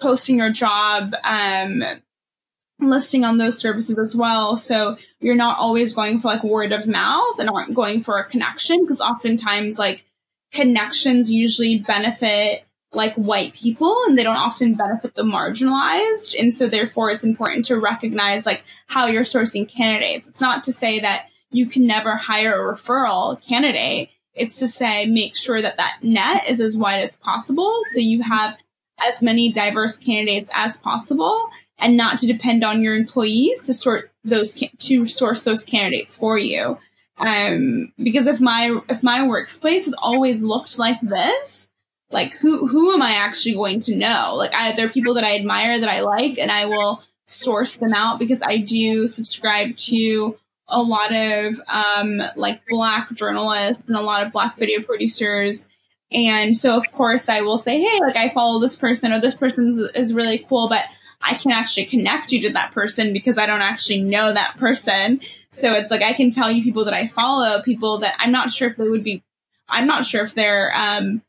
[0.00, 1.84] posting your job um,
[2.80, 4.56] listing on those services as well.
[4.56, 8.24] So you're not always going for like word of mouth and aren't going for a
[8.24, 10.04] connection because oftentimes like
[10.52, 16.38] connections usually benefit like white people and they don't often benefit the marginalized.
[16.38, 20.28] And so therefore it's important to recognize like how you're sourcing candidates.
[20.28, 24.10] It's not to say that you can never hire a referral candidate.
[24.34, 27.80] It's to say make sure that that net is as wide as possible.
[27.92, 28.56] So you have
[29.06, 34.10] as many diverse candidates as possible and not to depend on your employees to sort
[34.24, 36.78] those to source those candidates for you.
[37.18, 41.71] Um, because if my if my workplace has always looked like this,
[42.12, 44.34] like who who am I actually going to know?
[44.36, 47.76] Like I there are people that I admire that I like, and I will source
[47.76, 53.96] them out because I do subscribe to a lot of um, like black journalists and
[53.96, 55.68] a lot of black video producers.
[56.10, 59.36] And so, of course, I will say, hey, like I follow this person or this
[59.36, 60.84] person is, really cool, but
[61.22, 65.20] I can actually connect you to that person because I don't actually know that person.
[65.50, 68.52] So it's like I can tell you people that I follow, people that I'm not
[68.52, 69.22] sure if they would be,
[69.68, 71.22] I'm not sure if they're, um,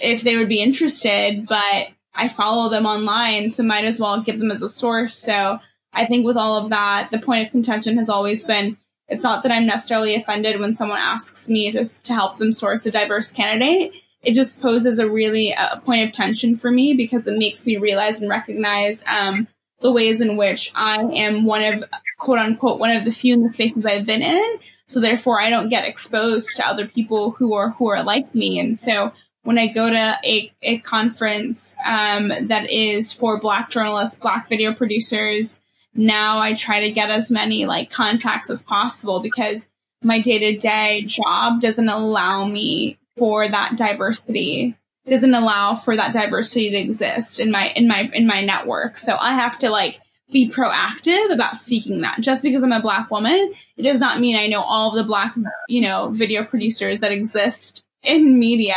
[0.00, 4.38] if they would be interested, but I follow them online, so might as well give
[4.38, 5.14] them as a source.
[5.14, 5.58] So
[5.92, 8.76] I think with all of that, the point of contention has always been
[9.08, 12.86] it's not that I'm necessarily offended when someone asks me just to help them source
[12.86, 17.26] a diverse candidate it just poses a really a point of tension for me because
[17.26, 19.48] it makes me realize and recognize um,
[19.80, 21.84] the ways in which I am one of
[22.18, 24.58] quote unquote one of the few in the spaces I've been in.
[24.86, 28.58] So therefore, I don't get exposed to other people who are who are like me.
[28.60, 34.18] And so when I go to a, a conference um, that is for Black journalists,
[34.18, 35.60] Black video producers,
[35.94, 39.68] now I try to get as many like contacts as possible because
[40.02, 45.96] my day to day job doesn't allow me for that diversity it doesn't allow for
[45.96, 48.98] that diversity to exist in my in my in my network.
[48.98, 50.00] So i have to like
[50.30, 52.20] be proactive about seeking that.
[52.20, 55.04] Just because i'm a black woman it does not mean i know all of the
[55.04, 55.34] black
[55.68, 58.76] you know video producers that exist in media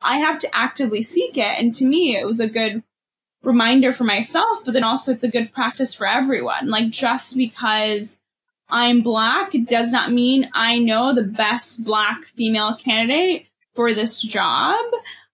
[0.00, 2.82] i have to actively seek it and to me it was a good
[3.42, 8.20] reminder for myself but then also it's a good practice for everyone like just because
[8.68, 14.74] i'm black does not mean i know the best black female candidate for this job.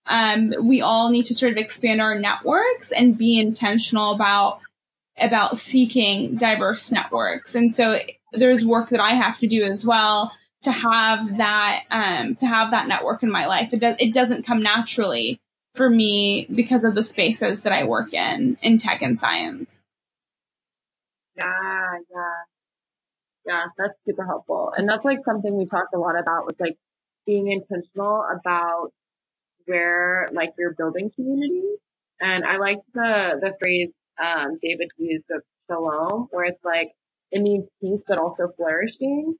[0.04, 4.60] Um, we all need to sort of expand our networks and be intentional about
[5.18, 7.54] about seeking diverse networks.
[7.54, 7.98] And so
[8.34, 10.30] there's work that I have to do as well
[10.64, 13.72] to have that um, to have that network in my life.
[13.72, 15.40] It does it doesn't come naturally
[15.74, 19.84] for me because of the spaces that I work in in tech and science.
[21.36, 22.44] Yeah, yeah.
[23.46, 24.72] Yeah, that's super helpful.
[24.76, 26.78] And that's like something we talked a lot about with like
[27.26, 28.90] being intentional about
[29.66, 31.62] where like you're building community.
[32.20, 36.92] And I liked the, the phrase, um, David used of shalom, where it's like,
[37.32, 39.34] it means peace, but also flourishing.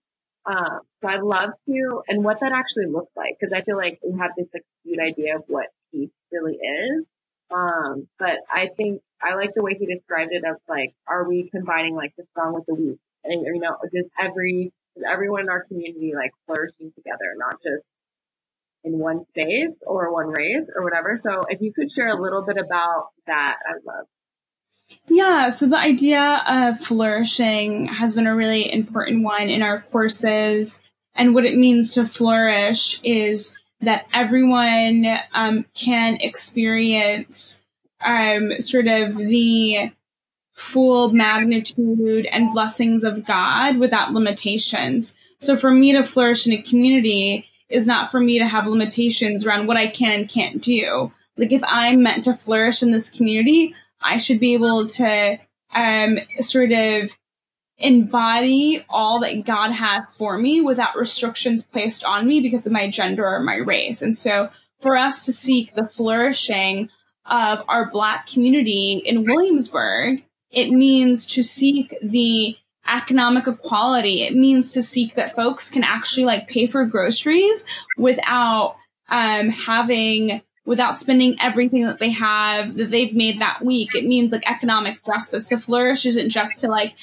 [0.46, 3.98] Um, so I'd love to, and what that actually looks like, because I feel like
[4.06, 7.06] we have this like skewed idea of what peace really is.
[7.54, 11.48] Um, but I think I like the way he described it of like, are we
[11.48, 12.98] combining like the strong with the weak?
[13.24, 14.72] And, you know, does every
[15.10, 17.86] everyone in our community like flourishing together, not just
[18.84, 21.18] in one space or one race or whatever.
[21.20, 24.06] So if you could share a little bit about that, I'd love.
[25.08, 30.82] Yeah, so the idea of flourishing has been a really important one in our courses.
[31.14, 37.62] And what it means to flourish is that everyone um, can experience
[38.04, 39.92] um, sort of the
[40.54, 45.16] full magnitude and blessings of God without limitations.
[45.40, 49.44] So for me to flourish in a community is not for me to have limitations
[49.44, 51.12] around what I can and can't do.
[51.36, 55.38] Like if I'm meant to flourish in this community, I should be able to
[55.74, 57.16] um, sort of
[57.78, 62.88] embody all that God has for me without restrictions placed on me because of my
[62.88, 64.02] gender or my race.
[64.02, 66.90] And so for us to seek the flourishing
[67.26, 70.22] of our black community in Williamsburg,
[70.54, 74.22] It means to seek the economic equality.
[74.22, 77.64] It means to seek that folks can actually like pay for groceries
[77.98, 78.76] without
[79.08, 83.94] um, having without spending everything that they have that they've made that week.
[83.94, 85.46] It means like economic justice.
[85.48, 86.94] To flourish isn't just to like,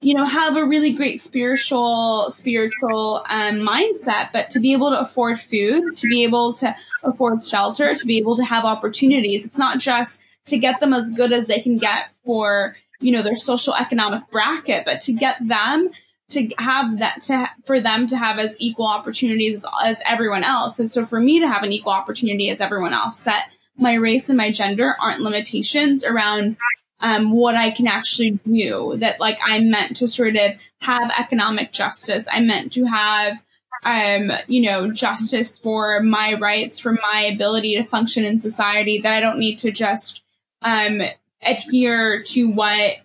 [0.00, 5.00] you know, have a really great spiritual, spiritual um, mindset, but to be able to
[5.00, 9.44] afford food, to be able to afford shelter, to be able to have opportunities.
[9.44, 13.22] It's not just to get them as good as they can get for, you know,
[13.22, 15.90] their social economic bracket, but to get them
[16.32, 20.78] to have that to for them to have as equal opportunities as, as everyone else.
[20.78, 24.28] And so for me to have an equal opportunity as everyone else, that my race
[24.28, 26.56] and my gender aren't limitations around
[27.00, 28.96] um, what I can actually do.
[28.98, 32.28] That like I'm meant to sort of have economic justice.
[32.30, 33.42] I'm meant to have
[33.84, 39.12] um, you know, justice for my rights, for my ability to function in society, that
[39.12, 40.22] I don't need to just
[40.62, 41.02] um,
[41.42, 42.98] adhere to what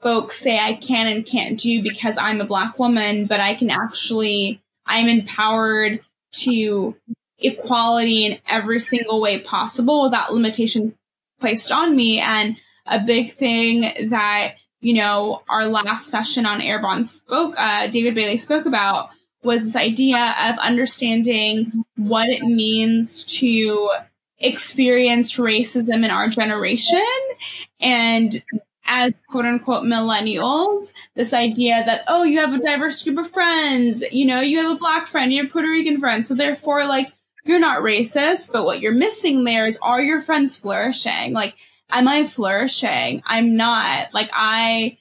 [0.00, 3.70] folks say I can and can't do because I'm a black woman, but I can
[3.70, 6.00] actually, I'm empowered
[6.40, 6.96] to
[7.38, 10.94] equality in every single way possible without limitations
[11.40, 12.20] placed on me.
[12.20, 12.56] And
[12.86, 18.36] a big thing that, you know, our last session on Arrabon spoke, uh, David Bailey
[18.36, 19.10] spoke about
[19.42, 23.90] was this idea of understanding what it means to
[24.38, 27.04] experience racism in our generation
[27.80, 28.42] and
[28.88, 34.02] as quote unquote millennials, this idea that, oh, you have a diverse group of friends,
[34.10, 36.26] you know, you have a black friend, you have a Puerto Rican friends.
[36.26, 37.12] So therefore, like,
[37.44, 41.32] you're not racist, but what you're missing there is are your friends flourishing?
[41.32, 41.54] Like,
[41.90, 43.22] am I flourishing?
[43.26, 44.12] I'm not.
[44.12, 44.98] Like, I,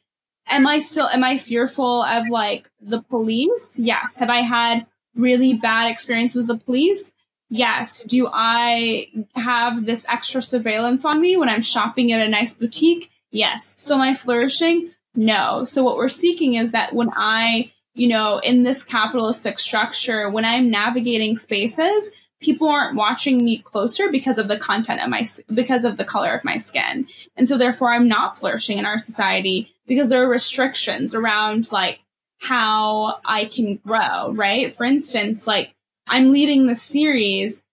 [0.48, 3.80] am I still, am I fearful of like the police?
[3.80, 4.18] Yes.
[4.18, 7.14] Have I had really bad experience with the police?
[7.50, 8.04] Yes.
[8.04, 13.10] Do I have this extra surveillance on me when I'm shopping at a nice boutique?
[13.32, 13.76] Yes.
[13.78, 14.92] So am I flourishing?
[15.16, 15.66] No.
[15.66, 20.46] So what we're seeking is that when I, you know, in this capitalistic structure, when
[20.46, 25.86] I'm navigating spaces, people aren't watching me closer because of the content of my, because
[25.86, 27.08] of the color of my skin.
[27.36, 32.00] And so therefore I'm not flourishing in our society because there are restrictions around like
[32.40, 34.74] how I can grow, right?
[34.74, 35.74] For instance, like
[36.08, 37.66] I'm leading the series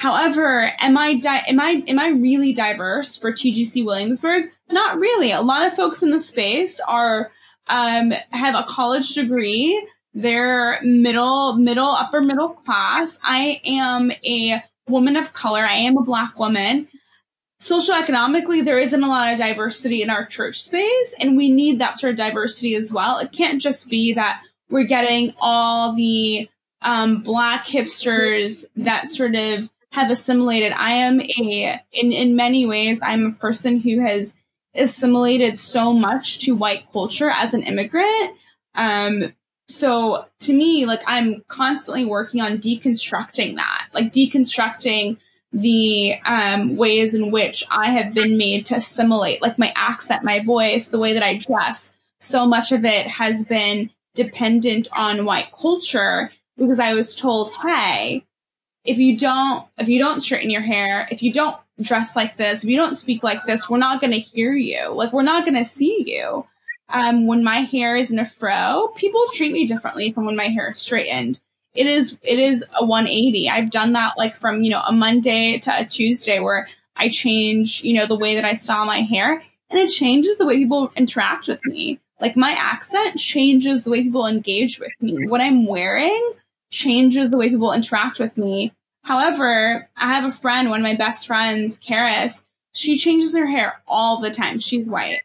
[0.00, 4.50] However, am I di- am I am I really diverse for TGC Williamsburg?
[4.70, 5.30] Not really.
[5.30, 7.30] A lot of folks in the space are
[7.66, 9.86] um, have a college degree.
[10.14, 13.18] They're middle middle upper middle class.
[13.22, 15.66] I am a woman of color.
[15.66, 16.88] I am a black woman.
[17.60, 21.98] Socioeconomically, there isn't a lot of diversity in our church space, and we need that
[21.98, 23.18] sort of diversity as well.
[23.18, 26.48] It can't just be that we're getting all the
[26.80, 30.72] um, black hipsters that sort of have assimilated.
[30.72, 34.36] I am a, in, in many ways, I'm a person who has
[34.74, 38.36] assimilated so much to white culture as an immigrant.
[38.74, 39.32] Um,
[39.68, 45.16] so to me, like I'm constantly working on deconstructing that, like deconstructing
[45.52, 50.40] the um, ways in which I have been made to assimilate, like my accent, my
[50.40, 51.92] voice, the way that I dress.
[52.20, 58.24] So much of it has been dependent on white culture because I was told, hey,
[58.84, 62.64] if you don't if you don't straighten your hair if you don't dress like this
[62.64, 64.88] if you don't speak like this we're not going to hear you.
[64.92, 66.46] Like we're not going to see you.
[66.92, 70.48] Um, when my hair is in a fro people treat me differently from when my
[70.48, 71.40] hair is straightened.
[71.72, 75.56] It is it is a 180 i've done that like from you know a monday
[75.58, 76.66] to a tuesday where
[76.96, 79.40] i change you know the way that i style my hair
[79.70, 82.00] and it changes the way people interact with me.
[82.20, 85.26] Like my accent changes the way people engage with me.
[85.26, 86.32] What i'm wearing
[86.70, 88.72] changes the way people interact with me.
[89.02, 93.82] However, I have a friend, one of my best friends, Karis, she changes her hair
[93.86, 94.58] all the time.
[94.58, 95.22] She's white.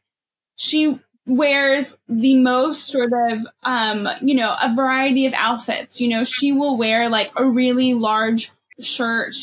[0.56, 6.00] She wears the most sort of, um, you know, a variety of outfits.
[6.00, 9.36] You know, she will wear like a really large shirt,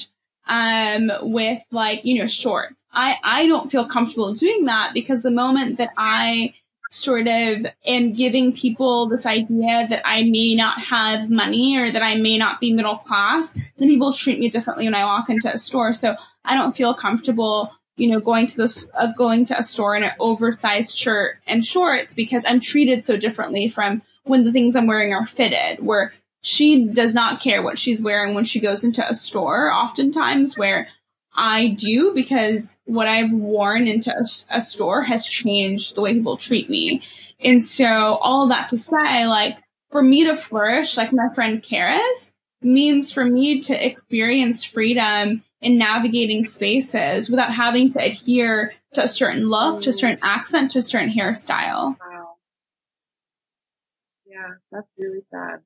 [0.47, 2.85] um, with like, you know, shorts.
[2.93, 6.55] I, I don't feel comfortable doing that because the moment that I
[6.93, 12.03] sort of am giving people this idea that I may not have money or that
[12.03, 15.53] I may not be middle class, then people treat me differently when I walk into
[15.53, 15.95] a store.
[15.95, 19.97] So I don't feel comfortable, you know, going to this, uh, going to a store
[19.97, 24.77] in an oversized shirt and shorts because I'm treated so differently from when the things
[24.77, 26.13] I'm wearing are fitted, where
[26.43, 30.89] she does not care what she's wearing when she goes into a store, oftentimes where
[31.35, 36.37] I do because what I've worn into a, a, store has changed the way people
[36.37, 37.03] treat me.
[37.41, 39.59] And so all that to say, like,
[39.91, 45.79] for me to flourish, like my friend Karis, means for me to experience freedom in
[45.79, 50.29] navigating spaces without having to adhere to a certain look, to a certain mm.
[50.29, 51.97] accent, to a certain hairstyle.
[51.99, 52.35] Wow.
[54.27, 55.61] Yeah, that's really sad.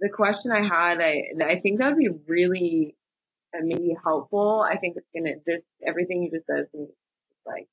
[0.00, 2.96] The question I had, I I think that'd be really
[3.60, 4.64] maybe helpful.
[4.68, 6.72] I think it's gonna this everything you just said is
[7.46, 7.68] like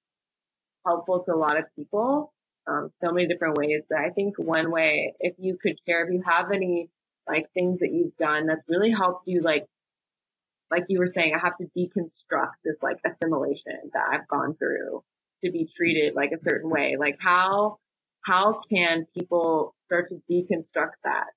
[0.86, 2.34] helpful to a lot of people,
[2.68, 3.86] um, so many different ways.
[3.90, 6.90] But I think one way, if you could share, if you have any
[7.28, 9.68] like things that you've done that's really helped you like
[10.72, 15.04] like you were saying, I have to deconstruct this like assimilation that I've gone through
[15.44, 16.96] to be treated like a certain way.
[17.00, 17.80] Like how,
[18.22, 21.28] how can people start to deconstruct that?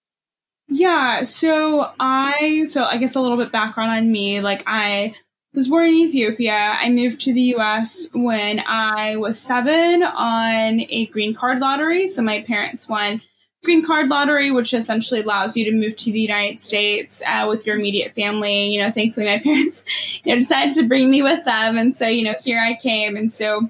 [0.72, 1.22] Yeah.
[1.22, 4.40] So I, so I guess a little bit background on me.
[4.40, 5.14] Like I
[5.54, 6.54] was born in Ethiopia.
[6.54, 12.06] I moved to the US when I was seven on a green card lottery.
[12.06, 13.20] So my parents won
[13.62, 17.66] green card lottery, which essentially allows you to move to the United States uh, with
[17.66, 18.72] your immediate family.
[18.72, 19.84] You know, thankfully my parents,
[20.24, 23.16] you know, decided to bring me with them, and so you know, here I came,
[23.16, 23.68] and so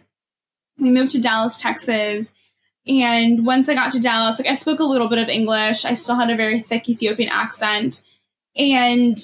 [0.79, 2.33] we moved to Dallas, Texas.
[2.87, 5.85] And once I got to Dallas, like I spoke a little bit of English.
[5.85, 8.03] I still had a very thick Ethiopian accent,
[8.57, 9.17] and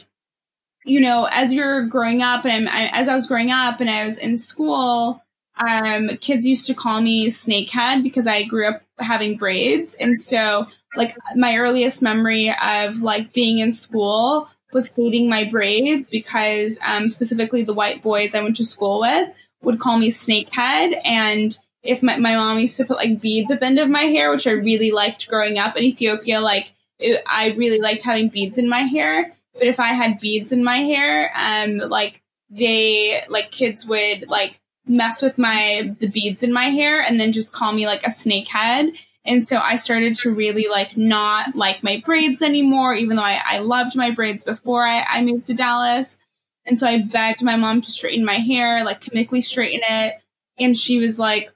[0.85, 4.05] you know, as you're growing up, and I, as I was growing up, and I
[4.05, 5.23] was in school
[5.59, 9.97] um, kids used to call me snakehead because I grew up having braids.
[9.99, 16.07] And so, like, my earliest memory of like being in school was hating my braids
[16.07, 19.29] because, um, specifically the white boys I went to school with
[19.63, 21.01] would call me snakehead.
[21.05, 24.03] And if my, my mom used to put like beads at the end of my
[24.03, 28.29] hair, which I really liked growing up in Ethiopia, like, it, I really liked having
[28.29, 29.33] beads in my hair.
[29.55, 34.61] But if I had beads in my hair, um, like, they, like, kids would, like,
[34.89, 38.09] mess with my the beads in my hair and then just call me like a
[38.09, 38.97] snakehead.
[39.25, 43.43] And so I started to really like not like my braids anymore, even though I,
[43.45, 46.19] I loved my braids before I, I moved to Dallas.
[46.65, 50.15] And so I begged my mom to straighten my hair, like chemically straighten it.
[50.59, 51.53] And she was like,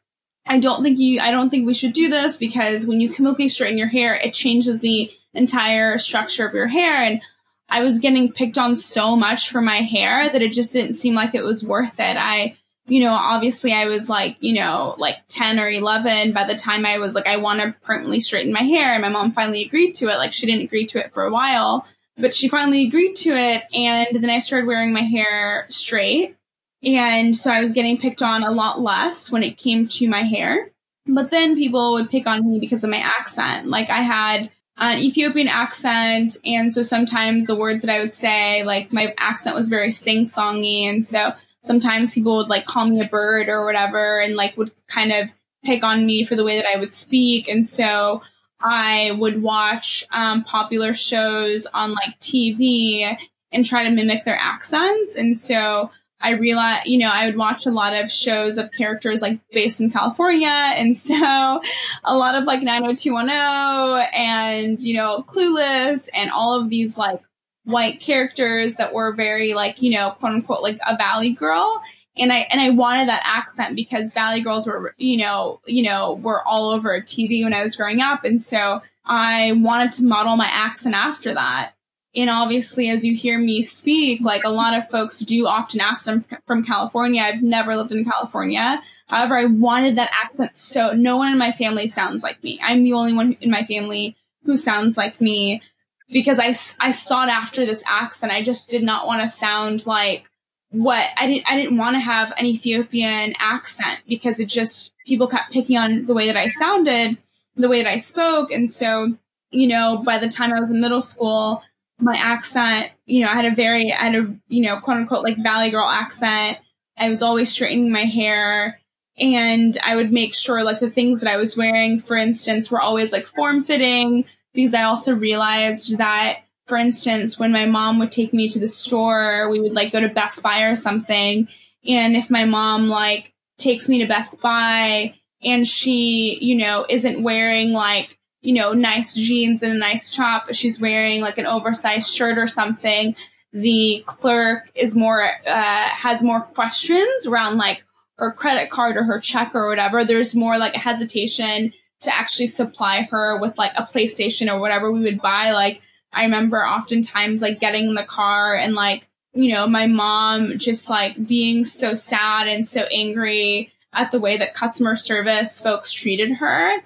[0.46, 3.48] I don't think you, I don't think we should do this because when you chemically
[3.48, 7.02] straighten your hair, it changes the entire structure of your hair.
[7.02, 7.22] And
[7.68, 11.14] I was getting picked on so much for my hair that it just didn't seem
[11.14, 12.16] like it was worth it.
[12.18, 16.56] I, you know, obviously I was like, you know, like 10 or 11 by the
[16.56, 18.92] time I was like, I want to permanently straighten my hair.
[18.92, 20.16] And my mom finally agreed to it.
[20.18, 21.86] Like she didn't agree to it for a while,
[22.18, 23.62] but she finally agreed to it.
[23.72, 26.36] And then I started wearing my hair straight.
[26.84, 30.22] And so I was getting picked on a lot less when it came to my
[30.22, 30.70] hair.
[31.06, 33.68] But then people would pick on me because of my accent.
[33.68, 36.36] Like I had an Ethiopian accent.
[36.44, 40.24] And so sometimes the words that I would say, like my accent was very sing
[40.24, 40.88] songy.
[40.88, 44.72] And so sometimes people would like call me a bird or whatever and like would
[44.88, 45.32] kind of
[45.64, 47.48] pick on me for the way that I would speak.
[47.48, 48.22] And so
[48.60, 53.16] I would watch um, popular shows on like TV
[53.52, 55.16] and try to mimic their accents.
[55.16, 55.90] And so
[56.22, 59.80] I realized, you know, I would watch a lot of shows of characters like based
[59.80, 60.48] in California.
[60.48, 61.60] And so
[62.04, 67.20] a lot of like 90210 and, you know, Clueless and all of these like
[67.64, 71.82] white characters that were very like, you know, quote unquote, like a valley girl.
[72.16, 76.14] And I, and I wanted that accent because valley girls were, you know, you know,
[76.14, 78.24] were all over TV when I was growing up.
[78.24, 81.72] And so I wanted to model my accent after that.
[82.14, 86.04] And obviously, as you hear me speak, like a lot of folks do often ask
[86.04, 87.22] them from California.
[87.22, 88.82] I've never lived in California.
[89.06, 92.60] However, I wanted that accent so no one in my family sounds like me.
[92.62, 95.62] I'm the only one in my family who sounds like me
[96.10, 96.54] because I,
[96.86, 98.32] I sought after this accent.
[98.32, 100.28] I just did not want to sound like
[100.70, 105.28] what I didn't, I didn't want to have an Ethiopian accent because it just, people
[105.28, 107.16] kept picking on the way that I sounded,
[107.56, 108.50] the way that I spoke.
[108.50, 109.16] And so,
[109.50, 111.62] you know, by the time I was in middle school,
[112.02, 115.24] my accent, you know, I had a very, I had a, you know, quote unquote,
[115.24, 116.58] like Valley Girl accent.
[116.98, 118.80] I was always straightening my hair
[119.18, 122.80] and I would make sure like the things that I was wearing, for instance, were
[122.80, 128.12] always like form fitting because I also realized that, for instance, when my mom would
[128.12, 131.48] take me to the store, we would like go to Best Buy or something.
[131.86, 137.22] And if my mom like takes me to Best Buy and she, you know, isn't
[137.22, 142.12] wearing like, you know, nice jeans and a nice top, she's wearing like an oversized
[142.12, 143.14] shirt or something,
[143.52, 147.84] the clerk is more, uh, has more questions around like
[148.18, 150.04] her credit card or her check or whatever.
[150.04, 154.90] There's more like a hesitation to actually supply her with like a PlayStation or whatever
[154.90, 155.52] we would buy.
[155.52, 155.80] Like
[156.12, 160.90] I remember oftentimes like getting in the car and like, you know, my mom just
[160.90, 166.32] like being so sad and so angry at the way that customer service folks treated
[166.32, 166.82] her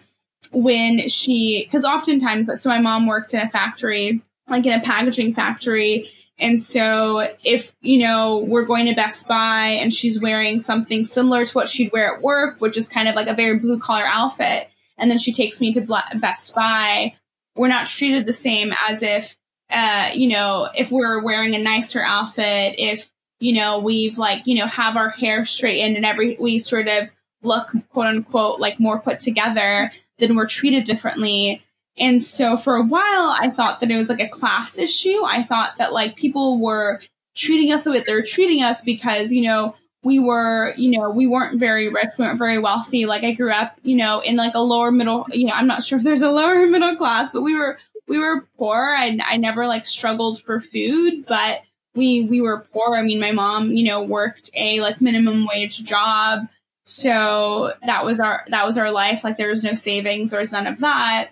[0.52, 5.34] when she, cause oftentimes, so my mom worked in a factory, like in a packaging
[5.34, 11.04] factory, And so if, you know, we're going to Best Buy and she's wearing something
[11.04, 13.78] similar to what she'd wear at work, which is kind of like a very blue
[13.78, 14.68] collar outfit,
[14.98, 17.14] and then she takes me to Best Buy,
[17.54, 19.36] we're not treated the same as if,
[19.70, 24.54] uh, you know, if we're wearing a nicer outfit, if, you know, we've like, you
[24.56, 27.10] know, have our hair straightened and every, we sort of
[27.42, 31.62] look quote unquote like more put together, then we're treated differently.
[31.98, 35.24] And so for a while, I thought that it was like a class issue.
[35.24, 37.00] I thought that like people were
[37.34, 41.26] treating us the way they're treating us because, you know, we were, you know, we
[41.26, 43.06] weren't very rich, we weren't very wealthy.
[43.06, 45.82] Like I grew up, you know, in like a lower middle, you know, I'm not
[45.82, 48.94] sure if there's a lower middle class, but we were, we were poor.
[48.96, 51.62] I, I never like struggled for food, but
[51.94, 52.94] we, we were poor.
[52.94, 56.46] I mean, my mom, you know, worked a like minimum wage job.
[56.86, 59.24] So that was our, that was our life.
[59.24, 61.30] Like there was no savings, there was none of that.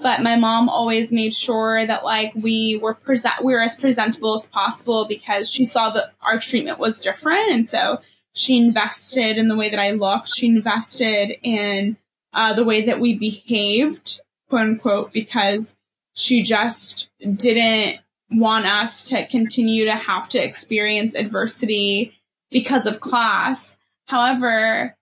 [0.00, 4.34] But my mom always made sure that like we were present we were as presentable
[4.34, 7.50] as possible because she saw that our treatment was different.
[7.50, 8.00] And so
[8.32, 10.28] she invested in the way that I looked.
[10.28, 11.96] She invested in
[12.32, 15.76] uh, the way that we behaved quote unquote because
[16.14, 22.14] she just didn't want us to continue to have to experience adversity
[22.50, 23.78] because of class
[24.08, 24.96] however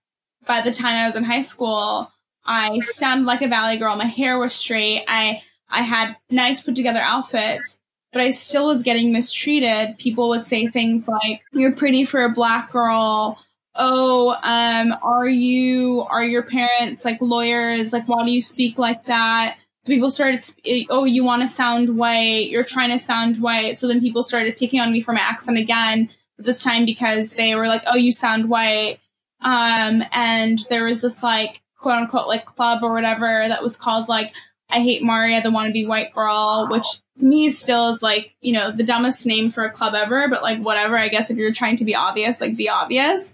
[0.45, 2.11] by the time I was in high school
[2.47, 3.95] I sounded like a valley girl.
[3.97, 5.03] My hair was straight.
[5.07, 7.81] I I had nice put together outfits,
[8.13, 9.97] but I still was getting mistreated.
[9.97, 13.37] People would say things like, "You're pretty for a black girl."
[13.75, 17.91] Oh, um, are you are your parents like lawyers?
[17.93, 19.57] Like, why do you speak like that?
[19.81, 20.43] So people started,
[20.89, 22.49] oh, you want to sound white.
[22.49, 23.79] You're trying to sound white.
[23.79, 26.09] So then people started picking on me for my accent again.
[26.37, 28.99] This time because they were like, oh, you sound white.
[29.41, 34.07] Um, and there was this like quote unquote like club or whatever that was called
[34.07, 34.33] like
[34.69, 36.85] I hate Maria, the wannabe white girl, which
[37.17, 40.43] to me still is like, you know, the dumbest name for a club ever, but
[40.43, 43.33] like whatever, I guess if you're trying to be obvious, like be obvious.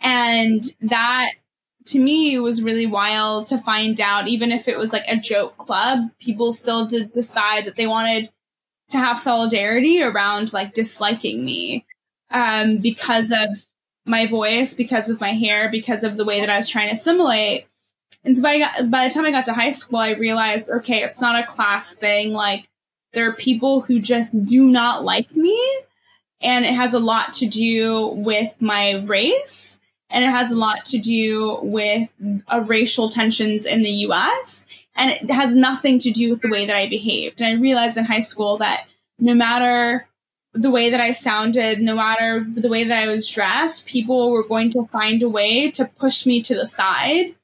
[0.00, 1.32] And that
[1.86, 5.56] to me was really wild to find out, even if it was like a joke
[5.56, 8.30] club, people still did decide that they wanted
[8.90, 11.84] to have solidarity around like disliking me
[12.30, 13.66] um, because of
[14.04, 16.94] my voice, because of my hair, because of the way that I was trying to
[16.94, 17.66] assimilate.
[18.24, 21.20] And so by, by the time I got to high school, I realized, okay, it's
[21.20, 22.32] not a class thing.
[22.32, 22.68] Like,
[23.12, 25.58] there are people who just do not like me.
[26.40, 29.80] And it has a lot to do with my race.
[30.10, 32.08] And it has a lot to do with
[32.48, 34.66] uh, racial tensions in the US.
[34.94, 37.40] And it has nothing to do with the way that I behaved.
[37.40, 38.86] And I realized in high school that
[39.18, 40.07] no matter
[40.60, 44.46] the way that I sounded, no matter the way that I was dressed, people were
[44.46, 47.34] going to find a way to push me to the side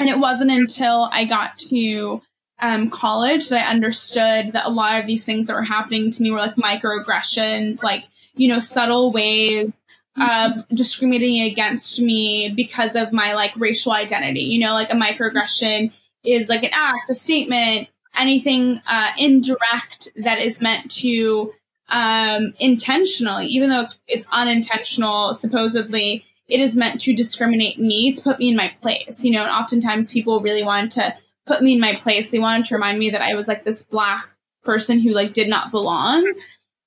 [0.00, 2.22] and it wasn't until I got to
[2.58, 6.22] um, college that I understood that a lot of these things that were happening to
[6.22, 9.70] me were like microaggressions, like, you know, subtle ways
[10.18, 14.40] of discriminating against me because of my like racial identity.
[14.40, 15.92] You know, like a microaggression
[16.24, 21.52] is like an act, a statement, anything uh, indirect that is meant to
[21.90, 28.22] um, intentionally, even though it's it's unintentional, supposedly it is meant to discriminate me to
[28.22, 31.14] put me in my place you know and oftentimes people really wanted to
[31.50, 32.30] put me in my place.
[32.30, 34.28] They wanted to remind me that i was like this black
[34.62, 36.32] person who like did not belong.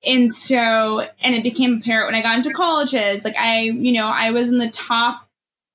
[0.06, 4.08] And so and it became apparent when i got into colleges like i you know
[4.08, 5.30] i was in the top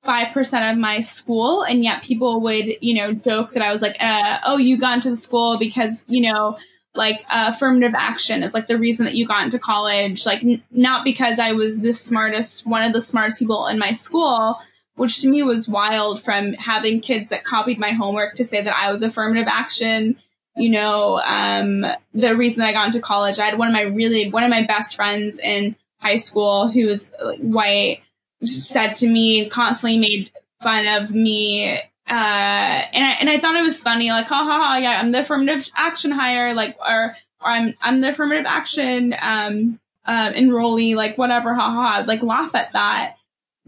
[0.06, 3.96] 5% of my school and yet people would you know joke that i was like
[4.00, 6.58] uh, oh you got into the school because you know
[6.94, 10.26] like uh, affirmative action is like the reason that you got into college.
[10.26, 13.92] Like n- not because i was the smartest one of the smartest people in my
[13.92, 14.58] school
[14.96, 18.76] which to me was wild from having kids that copied my homework to say that
[18.76, 20.16] i was affirmative action.
[20.56, 24.30] You know um, the reason i got into college i had one of my really
[24.30, 28.02] one of my best friends in high school who was white
[28.42, 30.30] said to me constantly made
[30.62, 34.58] fun of me uh, and I, and I thought it was funny, like, ha ha
[34.58, 39.14] ha, yeah, I'm the affirmative action hire, like, or, or I'm, I'm the affirmative action,
[39.20, 43.16] um, uh, enrollee, like, whatever, ha ha ha, like, laugh at that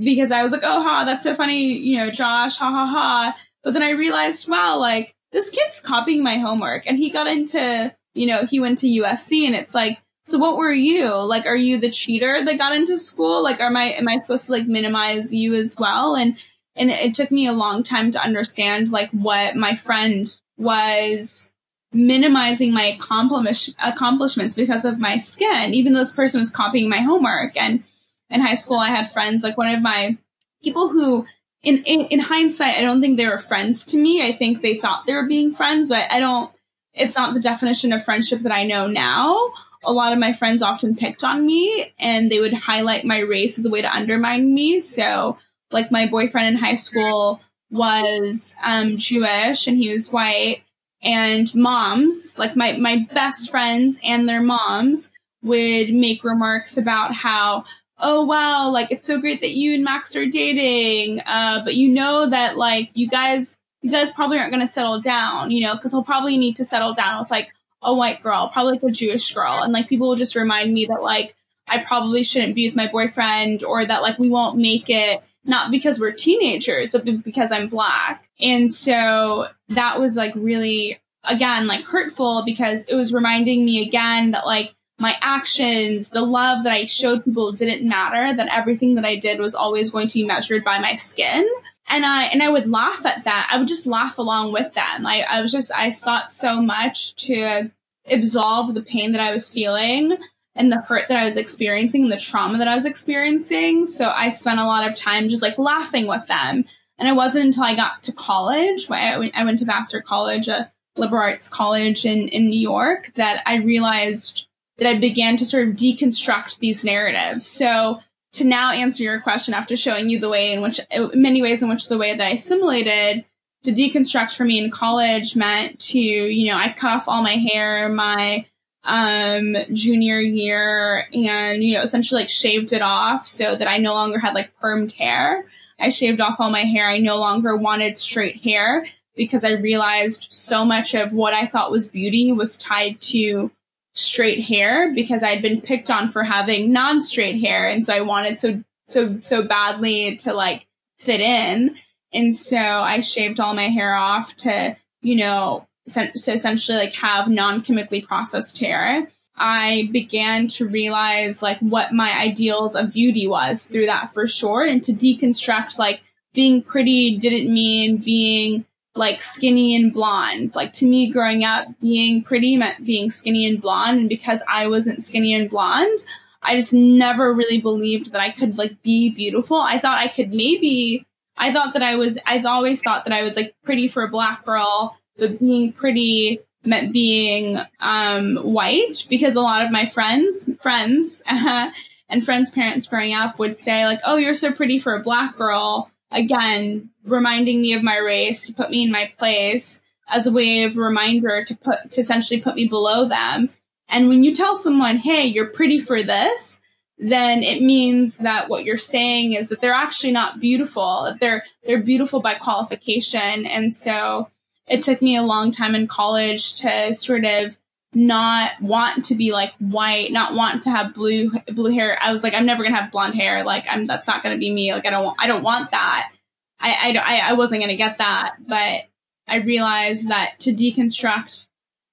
[0.01, 3.37] because I was like, oh ha, that's so funny, you know, Josh, ha ha ha.
[3.63, 7.95] But then I realized, wow, like, this kid's copying my homework and he got into,
[8.15, 11.15] you know, he went to USC and it's like, so what were you?
[11.15, 13.43] Like, are you the cheater that got into school?
[13.43, 16.15] Like, am I, am I supposed to like minimize you as well?
[16.15, 16.37] And
[16.77, 21.53] and it took me a long time to understand like what my friend was
[21.93, 26.99] minimizing my accomplish- accomplishments because of my skin even though this person was copying my
[26.99, 27.57] homework.
[27.57, 27.83] And
[28.31, 30.17] in high school i had friends like one of my
[30.63, 31.27] people who
[31.63, 34.25] in, in, in hindsight i don't think they were friends to me.
[34.25, 36.51] I think they thought they were being friends but i don't
[36.95, 39.53] it's not the definition of friendship that i know now.
[39.83, 43.59] A lot of my friends often picked on me and they would highlight my race
[43.59, 44.79] as a way to undermine me.
[44.79, 45.39] So,
[45.71, 47.41] like, my boyfriend in high school
[47.71, 50.63] was um, Jewish and he was white,
[51.03, 55.13] and moms, like my, my best friends and their moms,
[55.43, 57.65] would make remarks about how,
[57.99, 61.89] oh wow, like it's so great that you and Max are dating, uh, but you
[61.89, 65.75] know that like you guys, you guys probably aren't going to settle down, you know,
[65.75, 67.49] because he'll probably need to settle down with like
[67.83, 69.63] a white girl, probably like a Jewish girl.
[69.63, 71.35] And like people will just remind me that like
[71.67, 75.71] I probably shouldn't be with my boyfriend or that like we won't make it not
[75.71, 78.29] because we're teenagers, but because I'm black.
[78.41, 84.33] And so that was like really, again, like hurtful because it was reminding me again
[84.33, 89.05] that like my actions, the love that I showed people didn't matter, that everything that
[89.05, 91.49] I did was always going to be measured by my skin
[91.91, 93.49] and I and I would laugh at that.
[93.51, 95.07] I would just laugh along with them.
[95.07, 97.71] I, I was just I sought so much to
[98.07, 100.17] absolve the pain that I was feeling
[100.61, 103.87] and the hurt that I was experiencing and the trauma that I was experiencing.
[103.87, 106.67] So I spent a lot of time just like laughing with them.
[106.99, 110.49] And it wasn't until I got to college, I went, I went to Vassar College,
[110.49, 115.47] a liberal arts college in, in New York, that I realized that I began to
[115.47, 117.47] sort of deconstruct these narratives.
[117.47, 118.01] So
[118.33, 121.63] to now answer your question after showing you the way in which, uh, many ways
[121.63, 123.25] in which the way that I assimilated
[123.63, 127.37] to deconstruct for me in college meant to, you know, I cut off all my
[127.37, 128.45] hair my
[128.85, 133.95] um junior year and, you know, essentially like shaved it off so that I no
[133.95, 135.45] longer had like permed hair.
[135.79, 136.89] I shaved off all my hair.
[136.89, 141.71] I no longer wanted straight hair because I realized so much of what I thought
[141.71, 143.51] was beauty was tied to
[143.95, 148.39] straight hair because I'd been picked on for having non-straight hair and so I wanted
[148.39, 150.67] so so so badly to like
[150.99, 151.77] fit in
[152.13, 157.29] and so I shaved all my hair off to you know so essentially like have
[157.29, 159.09] non-chemically processed hair
[159.41, 164.65] I began to realize like what my ideals of beauty was through that for sure
[164.65, 166.03] and to deconstruct like
[166.35, 170.55] being pretty didn't mean being like skinny and blonde.
[170.55, 174.01] Like to me, growing up, being pretty meant being skinny and blonde.
[174.01, 175.99] And because I wasn't skinny and blonde,
[176.43, 179.59] I just never really believed that I could like be beautiful.
[179.59, 181.07] I thought I could maybe,
[181.39, 184.11] I thought that I was, I've always thought that I was like pretty for a
[184.11, 190.51] black girl, but being pretty meant being um, white because a lot of my friends,
[190.61, 195.03] friends, and friends' parents growing up would say like, "Oh, you're so pretty for a
[195.03, 200.27] black girl," again, reminding me of my race to put me in my place as
[200.27, 203.51] a way of reminder to put to essentially put me below them.
[203.89, 206.61] And when you tell someone, "Hey, you're pretty for this,"
[206.99, 211.15] then it means that what you're saying is that they're actually not beautiful.
[211.21, 213.47] They're they're beautiful by qualification.
[213.47, 214.29] And so
[214.71, 217.57] it took me a long time in college to sort of
[217.93, 221.99] not want to be like white, not want to have blue blue hair.
[222.01, 223.43] I was like, I'm never gonna have blonde hair.
[223.45, 224.73] Like, I'm that's not gonna be me.
[224.73, 226.13] Like, I don't I don't want that.
[226.61, 228.85] I I I wasn't gonna get that, but
[229.27, 231.49] I realized that to deconstruct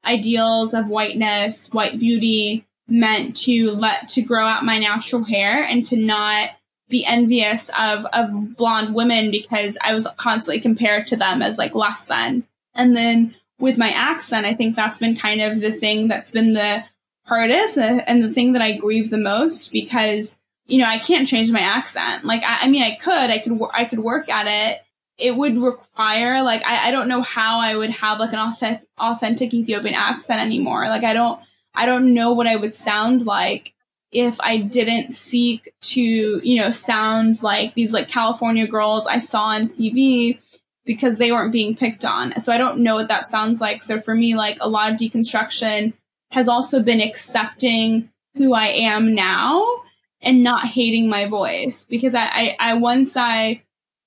[0.05, 5.83] ideals of whiteness, white beauty, meant to let to grow out my natural hair and
[5.87, 6.51] to not
[6.89, 11.73] be envious of of blonde women because I was constantly compared to them as like
[11.73, 12.43] less than.
[12.77, 16.53] And then with my accent, I think that's been kind of the thing that's been
[16.53, 16.83] the
[17.25, 21.27] hardest uh, and the thing that I grieve the most because, you know, I can't
[21.27, 22.23] change my accent.
[22.23, 24.81] Like, I, I mean, I could, I could, I could work at it.
[25.17, 28.87] It would require, like, I, I don't know how I would have like an authentic,
[28.99, 30.87] authentic Ethiopian accent anymore.
[30.87, 31.39] Like, I don't,
[31.73, 33.73] I don't know what I would sound like
[34.11, 39.45] if I didn't seek to, you know, sound like these like California girls I saw
[39.45, 40.39] on TV
[40.87, 42.39] because they weren't being picked on.
[42.39, 43.83] So I don't know what that sounds like.
[43.83, 45.93] So for me, like a lot of deconstruction
[46.31, 49.83] has also been accepting who I am now
[50.21, 53.61] and not hating my voice because I, I, I once I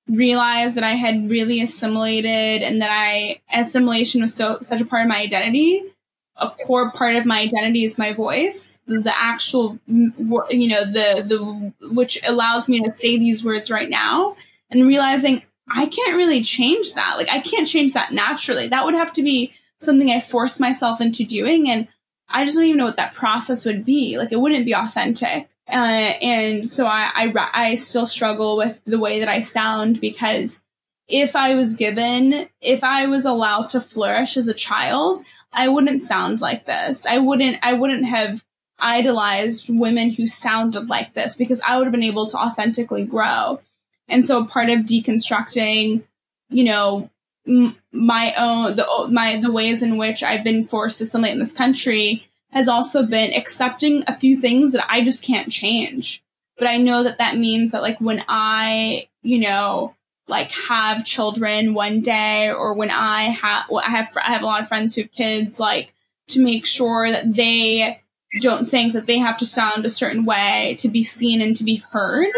[0.08, 5.02] realized that I had really assimilated and that I assimilation was so such a part
[5.02, 5.82] of my identity.
[6.36, 11.22] A core part of my identity is my voice, the, the actual, you know, the
[11.26, 14.36] the which allows me to say these words right now,
[14.70, 17.16] and realizing I can't really change that.
[17.16, 18.68] Like I can't change that naturally.
[18.68, 21.70] That would have to be something I force myself into doing.
[21.70, 21.88] And
[22.28, 24.18] I just don't even know what that process would be.
[24.18, 25.48] Like it wouldn't be authentic.
[25.68, 30.62] Uh, and so I, I, I still struggle with the way that I sound because
[31.08, 35.20] if I was given, if I was allowed to flourish as a child,
[35.52, 37.06] I wouldn't sound like this.
[37.06, 38.44] I wouldn't, I wouldn't have
[38.78, 43.60] idolized women who sounded like this because I would have been able to authentically grow.
[44.10, 46.02] And so part of deconstructing,
[46.50, 47.10] you know,
[47.46, 51.38] m- my own the my the ways in which I've been forced to assimilate in
[51.38, 56.22] this country has also been accepting a few things that I just can't change.
[56.58, 59.94] But I know that that means that like when I, you know,
[60.28, 64.46] like have children one day or when I have, well, I have, I have a
[64.46, 65.94] lot of friends who have kids, like
[66.28, 68.00] to make sure that they
[68.40, 71.64] don't think that they have to sound a certain way to be seen and to
[71.64, 72.32] be heard.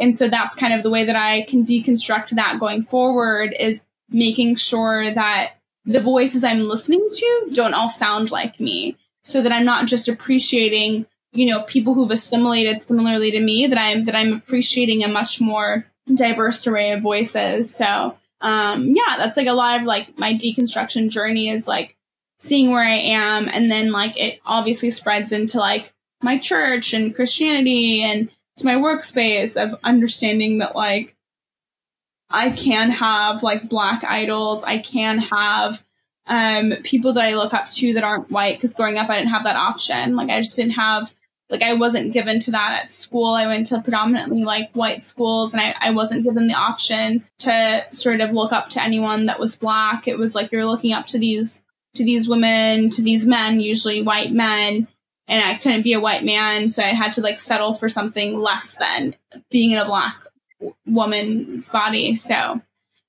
[0.00, 3.84] And so that's kind of the way that I can deconstruct that going forward is
[4.10, 5.52] making sure that
[5.84, 10.08] the voices I'm listening to don't all sound like me so that I'm not just
[10.08, 15.08] appreciating, you know, people who've assimilated similarly to me, that I'm, that I'm appreciating a
[15.08, 17.74] much more diverse array of voices.
[17.74, 21.96] So, um, yeah, that's like a lot of like my deconstruction journey is like
[22.38, 23.48] seeing where I am.
[23.48, 25.92] And then like it obviously spreads into like
[26.22, 31.16] my church and Christianity and to my workspace of understanding that like
[32.30, 34.62] I can have like black idols.
[34.62, 35.82] I can have
[36.26, 39.30] um, people that I look up to that aren't white because growing up I didn't
[39.30, 40.14] have that option.
[40.14, 41.12] Like I just didn't have
[41.48, 43.34] like I wasn't given to that at school.
[43.34, 47.86] I went to predominantly like white schools and I, I wasn't given the option to
[47.90, 50.06] sort of look up to anyone that was black.
[50.06, 54.02] It was like you're looking up to these to these women, to these men, usually
[54.02, 54.86] white men,
[55.28, 58.40] and I couldn't be a white man, so I had to like settle for something
[58.40, 59.14] less than
[59.50, 60.24] being in a black
[60.86, 62.16] woman's body.
[62.16, 62.60] So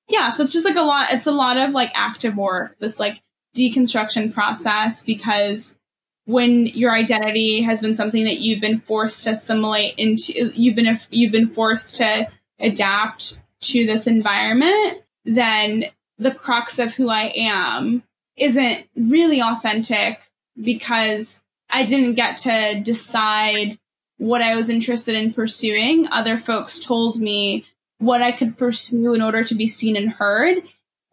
[0.10, 3.00] yeah, so it's just like a lot, it's a lot of like active work, this
[3.00, 3.22] like
[3.56, 5.80] deconstruction process because
[6.26, 11.00] when your identity has been something that you've been forced to assimilate into, you've been,
[11.10, 12.28] you've been forced to
[12.60, 15.86] adapt to this environment, then
[16.18, 18.04] the crux of who I am
[18.36, 20.20] isn't really authentic
[20.62, 23.78] because I didn't get to decide
[24.18, 26.08] what I was interested in pursuing.
[26.12, 27.66] Other folks told me
[28.00, 30.58] what I could pursue in order to be seen and heard.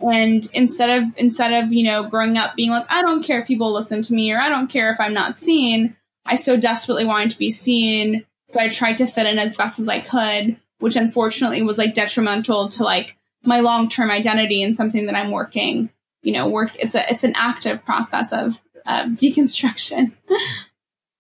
[0.00, 3.46] And instead of instead of, you know, growing up being like, I don't care if
[3.46, 5.96] people listen to me or I don't care if I'm not seen,
[6.26, 8.24] I so desperately wanted to be seen.
[8.48, 11.94] So I tried to fit in as best as I could, which unfortunately was like
[11.94, 15.90] detrimental to like my long term identity and something that I'm working,
[16.22, 20.12] you know, work it's a it's an active process of of deconstruction.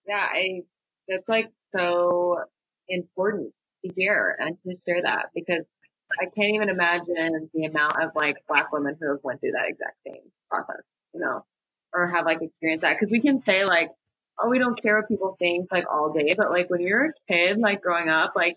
[0.06, 0.62] yeah, I
[1.08, 2.44] that's like so
[2.88, 3.52] important
[3.84, 5.62] to hear and to share that because
[6.20, 9.68] I can't even imagine the amount of like black women who have went through that
[9.68, 11.44] exact same process, you know,
[11.92, 12.98] or have like experienced that.
[12.98, 13.90] Cause we can say like,
[14.38, 17.12] oh, we don't care what people think like all day, but like when you're a
[17.32, 18.56] kid, like growing up, like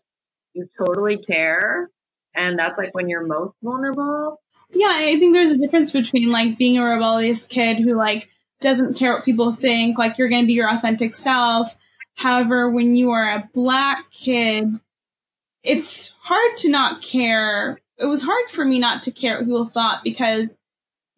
[0.54, 1.90] you totally care.
[2.36, 4.40] And that's like when you're most vulnerable.
[4.72, 8.30] Yeah, I think there's a difference between like being a rebellious kid who like
[8.62, 11.76] doesn't care what people think, like you're going to be your authentic self.
[12.16, 14.76] However, when you are a black kid,
[15.64, 17.80] it's hard to not care.
[17.98, 20.58] It was hard for me not to care what people thought because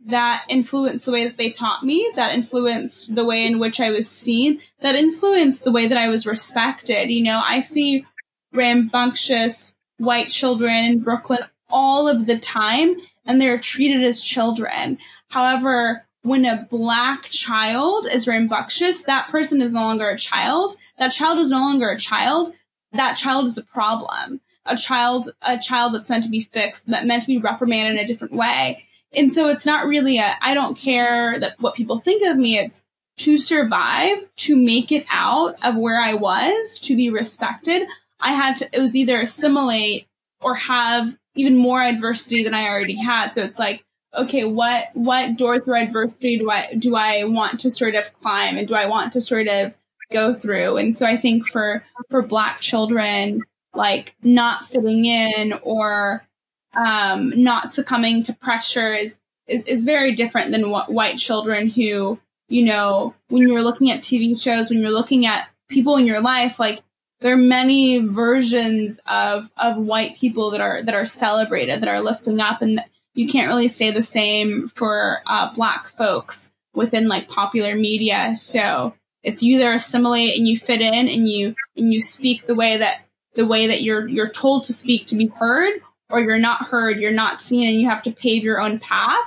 [0.05, 3.91] that influenced the way that they taught me, that influenced the way in which I
[3.91, 7.11] was seen, that influenced the way that I was respected.
[7.11, 8.05] You know, I see
[8.53, 14.97] rambunctious white children in Brooklyn all of the time and they're treated as children.
[15.29, 20.75] However, when a black child is rambunctious, that person is no longer a child.
[20.97, 22.53] That child is no longer a child.
[22.93, 24.41] That child is a problem.
[24.65, 28.03] A child, a child that's meant to be fixed, that meant to be reprimanded in
[28.03, 28.83] a different way.
[29.13, 32.59] And so it's not really a, I don't care that what people think of me.
[32.59, 32.85] It's
[33.17, 37.87] to survive, to make it out of where I was, to be respected.
[38.19, 40.07] I had to, it was either assimilate
[40.39, 43.33] or have even more adversity than I already had.
[43.33, 43.83] So it's like,
[44.15, 48.57] okay, what what door through adversity do I do I want to sort of climb
[48.57, 49.73] and do I want to sort of
[50.11, 50.77] go through?
[50.77, 53.43] And so I think for for black children,
[53.73, 56.25] like not fitting in or
[56.73, 62.19] um, not succumbing to pressure is, is is very different than what white children who
[62.47, 66.21] you know when you're looking at TV shows, when you're looking at people in your
[66.21, 66.81] life, like
[67.21, 72.01] there are many versions of of white people that are that are celebrated, that are
[72.01, 72.81] lifting up, and
[73.13, 78.35] you can't really say the same for uh, black folks within like popular media.
[78.35, 78.93] So
[79.23, 82.77] it's you either assimilate and you fit in and you and you speak the way
[82.77, 83.01] that
[83.35, 86.99] the way that you're you're told to speak to be heard, or you're not heard,
[86.99, 89.25] you're not seen, and you have to pave your own path.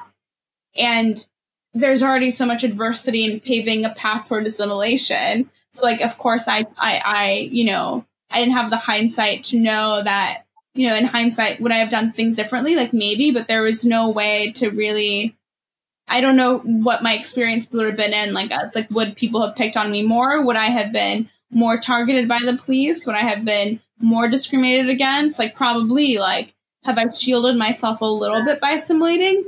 [0.76, 1.24] And
[1.72, 5.50] there's already so much adversity in paving a path toward assimilation.
[5.72, 9.58] So like of course I I I you know I didn't have the hindsight to
[9.58, 10.44] know that
[10.74, 12.76] you know, in hindsight, would I have done things differently?
[12.76, 15.36] Like maybe, but there was no way to really.
[16.06, 18.34] I don't know what my experience would have been in.
[18.34, 20.44] Like, it's like, would people have picked on me more?
[20.44, 23.06] Would I have been more targeted by the police?
[23.06, 25.38] Would I have been more discriminated against?
[25.38, 26.18] Like, probably.
[26.18, 26.52] Like,
[26.82, 29.44] have I shielded myself a little bit by assimilating?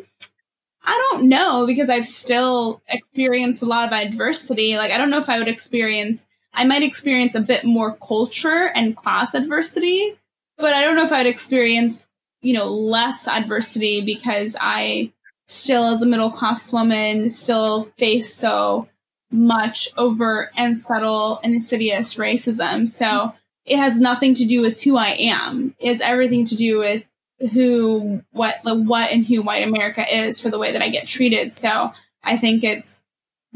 [0.82, 4.76] I don't know because I've still experienced a lot of adversity.
[4.76, 8.70] Like, I don't know if I would experience, I might experience a bit more culture
[8.74, 10.16] and class adversity,
[10.58, 12.08] but I don't know if I'd experience,
[12.42, 15.12] you know, less adversity because I
[15.46, 18.88] still, as a middle class woman, still face so
[19.30, 22.88] much over and subtle and insidious racism.
[22.88, 23.32] So
[23.64, 25.74] it has nothing to do with who I am.
[25.78, 27.08] It's everything to do with
[27.52, 31.06] who, what, the what and who white America is for the way that I get
[31.06, 31.52] treated.
[31.52, 31.92] So
[32.22, 33.02] I think it's,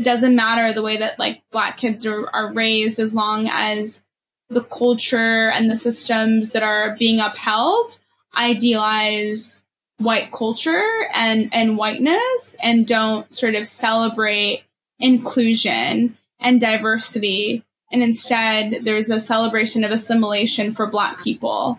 [0.00, 4.04] doesn't matter the way that like black kids are, are raised as long as
[4.50, 7.98] the culture and the systems that are being upheld
[8.36, 9.64] idealize
[9.98, 14.62] white culture and, and whiteness and don't sort of celebrate
[14.98, 17.64] inclusion and diversity.
[17.92, 21.78] And instead, there's a celebration of assimilation for Black people.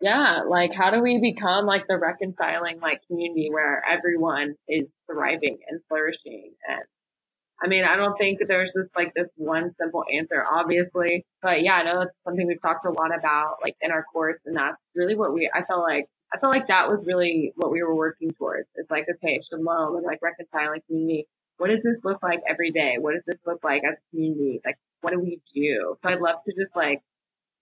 [0.00, 5.58] Yeah, like how do we become like the reconciling like community where everyone is thriving
[5.68, 6.54] and flourishing?
[6.68, 6.82] And
[7.62, 11.24] I mean, I don't think there's just like this one simple answer, obviously.
[11.40, 14.42] But yeah, I know that's something we've talked a lot about like in our course.
[14.46, 17.70] And that's really what we, I felt like, I felt like that was really what
[17.70, 18.68] we were working towards.
[18.74, 21.26] It's like, okay, shalom and like reconciling community
[21.62, 22.96] what does this look like every day?
[22.98, 24.60] What does this look like as a community?
[24.64, 25.94] Like, what do we do?
[26.02, 27.02] So I'd love to just like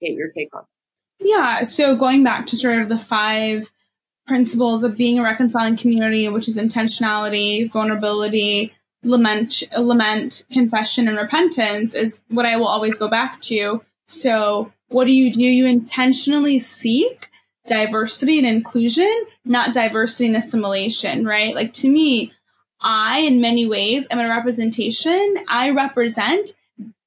[0.01, 0.62] get your take on.
[1.18, 1.26] that.
[1.28, 1.62] Yeah.
[1.64, 3.70] So going back to sort of the five
[4.26, 8.72] principles of being a reconciling community, which is intentionality, vulnerability,
[9.03, 13.82] lament, lament, confession, and repentance is what I will always go back to.
[14.07, 15.42] So what do you do?
[15.42, 17.28] You intentionally seek
[17.66, 21.55] diversity and inclusion, not diversity and assimilation, right?
[21.55, 22.32] Like to me,
[22.80, 25.36] I, in many ways, am a representation.
[25.48, 26.53] I represent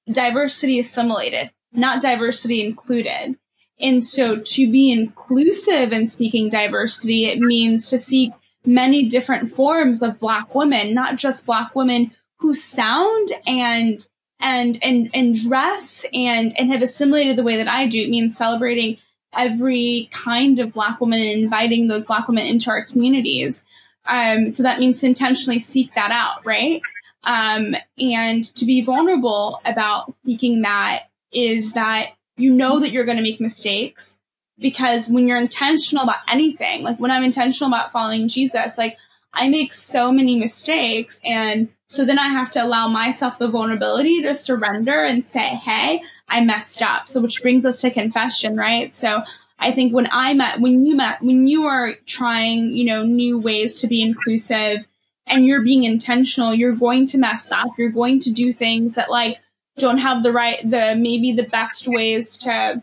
[0.09, 3.37] diversity assimilated, not diversity included.
[3.79, 8.31] And so to be inclusive in seeking diversity, it means to seek
[8.65, 14.07] many different forms of black women, not just black women who sound and
[14.39, 18.01] and and and dress and and have assimilated the way that I do.
[18.01, 18.97] It means celebrating
[19.35, 23.63] every kind of black woman and inviting those black women into our communities.
[24.05, 26.81] Um, so that means to intentionally seek that out, right?
[27.23, 33.17] Um, and to be vulnerable about seeking that is that you know that you're going
[33.17, 34.19] to make mistakes
[34.63, 38.97] because when you're intentional about anything, like when I'm intentional about following Jesus, like
[39.33, 41.19] I make so many mistakes.
[41.25, 46.01] And so then I have to allow myself the vulnerability to surrender and say, Hey,
[46.29, 47.09] I messed up.
[47.09, 48.95] So which brings us to confession, right?
[48.95, 49.23] So
[49.59, 53.37] I think when I met, when you met, when you are trying, you know, new
[53.37, 54.85] ways to be inclusive
[55.27, 57.67] and you're being intentional, you're going to mess up.
[57.77, 59.39] You're going to do things that like
[59.77, 62.81] don't have the right, the maybe the best ways to,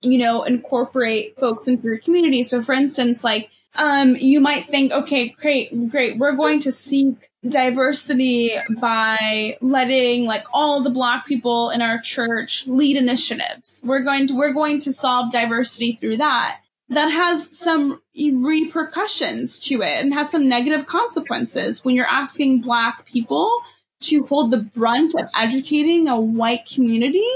[0.00, 2.42] you know, incorporate folks into your community.
[2.42, 6.18] So for instance, like, um, you might think, okay, great, great.
[6.18, 12.66] We're going to seek diversity by letting like all the black people in our church
[12.66, 13.80] lead initiatives.
[13.84, 16.60] We're going to we're going to solve diversity through that.
[16.88, 23.04] That has some repercussions to it and has some negative consequences when you're asking black
[23.04, 23.50] people
[24.00, 27.30] to hold the brunt of educating a white community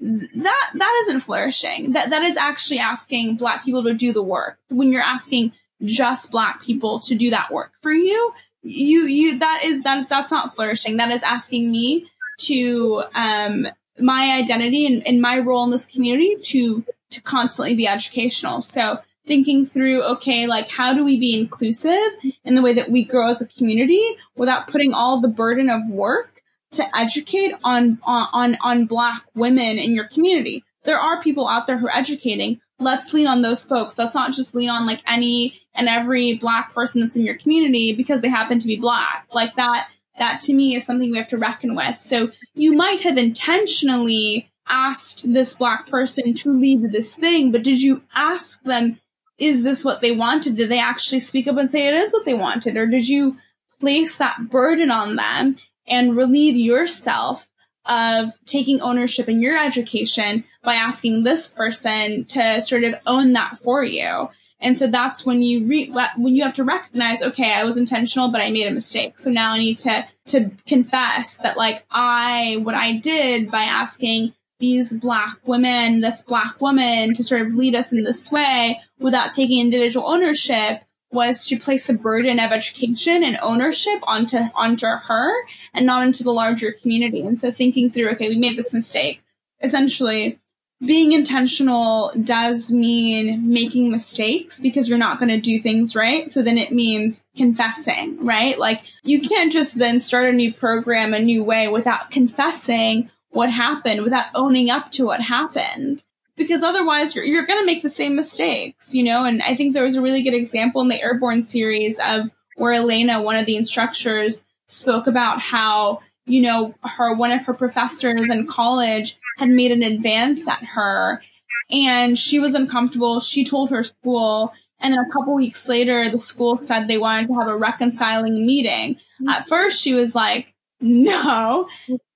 [0.00, 1.92] that that isn't flourishing.
[1.92, 4.58] That that is actually asking black people to do the work.
[4.68, 5.52] When you're asking
[5.84, 8.32] just black people to do that work for you
[8.62, 10.96] you you that is that that's not flourishing.
[10.96, 12.08] That is asking me
[12.40, 13.68] to um
[13.98, 18.62] my identity and, and my role in this community to to constantly be educational.
[18.62, 23.04] So thinking through okay like how do we be inclusive in the way that we
[23.04, 24.02] grow as a community
[24.36, 26.37] without putting all the burden of work
[26.72, 31.78] to educate on on on black women in your community there are people out there
[31.78, 33.98] who are educating let's lean on those folks.
[33.98, 37.94] Let's not just lean on like any and every black person that's in your community
[37.94, 39.26] because they happen to be black.
[39.32, 39.88] Like that,
[40.18, 42.00] that to me is something we have to reckon with.
[42.00, 47.80] So you might have intentionally asked this black person to lead this thing, but did
[47.80, 49.00] you ask them,
[49.38, 50.56] is this what they wanted?
[50.56, 52.76] Did they actually speak up and say it is what they wanted?
[52.76, 53.36] Or did you
[53.80, 55.56] place that burden on them
[55.88, 57.48] and relieve yourself
[57.86, 63.58] of taking ownership in your education by asking this person to sort of own that
[63.58, 64.28] for you.
[64.60, 68.28] And so that's when you re- when you have to recognize, okay, I was intentional,
[68.28, 69.18] but I made a mistake.
[69.18, 74.34] So now I need to to confess that like I what I did by asking
[74.58, 79.32] these black women, this black woman to sort of lead us in this way without
[79.32, 85.34] taking individual ownership was to place a burden of education and ownership onto onto her
[85.72, 87.20] and not into the larger community.
[87.22, 89.22] And so thinking through, okay, we made this mistake.
[89.62, 90.38] Essentially,
[90.84, 96.30] being intentional does mean making mistakes because you're not going to do things right.
[96.30, 98.58] So then it means confessing, right?
[98.58, 103.50] Like you can't just then start a new program a new way without confessing what
[103.50, 106.04] happened, without owning up to what happened.
[106.38, 109.24] Because otherwise you're, you're going to make the same mistakes, you know?
[109.24, 112.72] And I think there was a really good example in the Arrabon series of where
[112.72, 118.28] Elena, one of the instructors, spoke about how you know, her, one of her professors
[118.28, 121.22] in college had made an advance at her
[121.70, 123.20] and she was uncomfortable.
[123.20, 124.52] She told her school.
[124.80, 128.46] And then a couple weeks later, the school said they wanted to have a reconciling
[128.46, 128.96] meeting.
[129.28, 131.68] At first, she was like, no,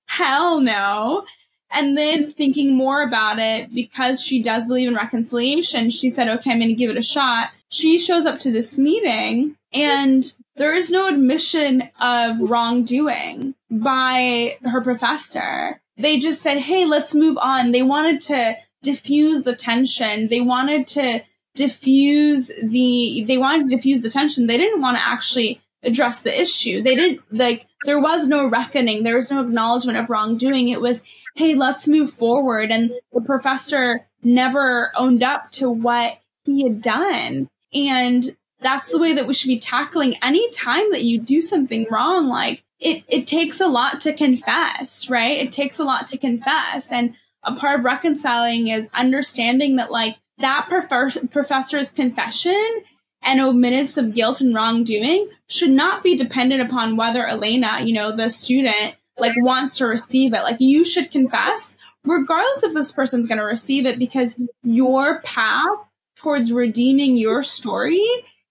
[0.05, 1.25] hell no.
[1.73, 6.51] And then thinking more about it, because she does believe in reconciliation, she said, okay,
[6.51, 7.49] I'm going to give it a shot.
[7.69, 14.81] She shows up to this meeting and there is no admission of wrongdoing by her
[14.81, 15.81] professor.
[15.97, 17.71] They just said, hey, let's move on.
[17.71, 20.27] They wanted to diffuse the tension.
[20.27, 21.21] They wanted to
[21.55, 24.45] diffuse the, they wanted to diffuse the tension.
[24.45, 26.81] They didn't want to actually address the issue.
[26.81, 29.03] They didn't, like, there was no reckoning.
[29.03, 30.69] There was no acknowledgement of wrongdoing.
[30.69, 31.03] It was,
[31.35, 32.71] hey, let's move forward.
[32.71, 37.49] And the professor never owned up to what he had done.
[37.73, 41.85] And that's the way that we should be tackling any time that you do something
[41.91, 42.29] wrong.
[42.29, 45.37] Like it, it takes a lot to confess, right?
[45.37, 46.91] It takes a lot to confess.
[46.91, 52.83] And a part of reconciling is understanding that like that prof- professor's confession
[53.23, 58.15] and omittance of guilt and wrongdoing should not be dependent upon whether Elena, you know,
[58.15, 60.43] the student, like wants to receive it.
[60.43, 65.77] Like you should confess regardless if this person's going to receive it because your path
[66.15, 68.05] towards redeeming your story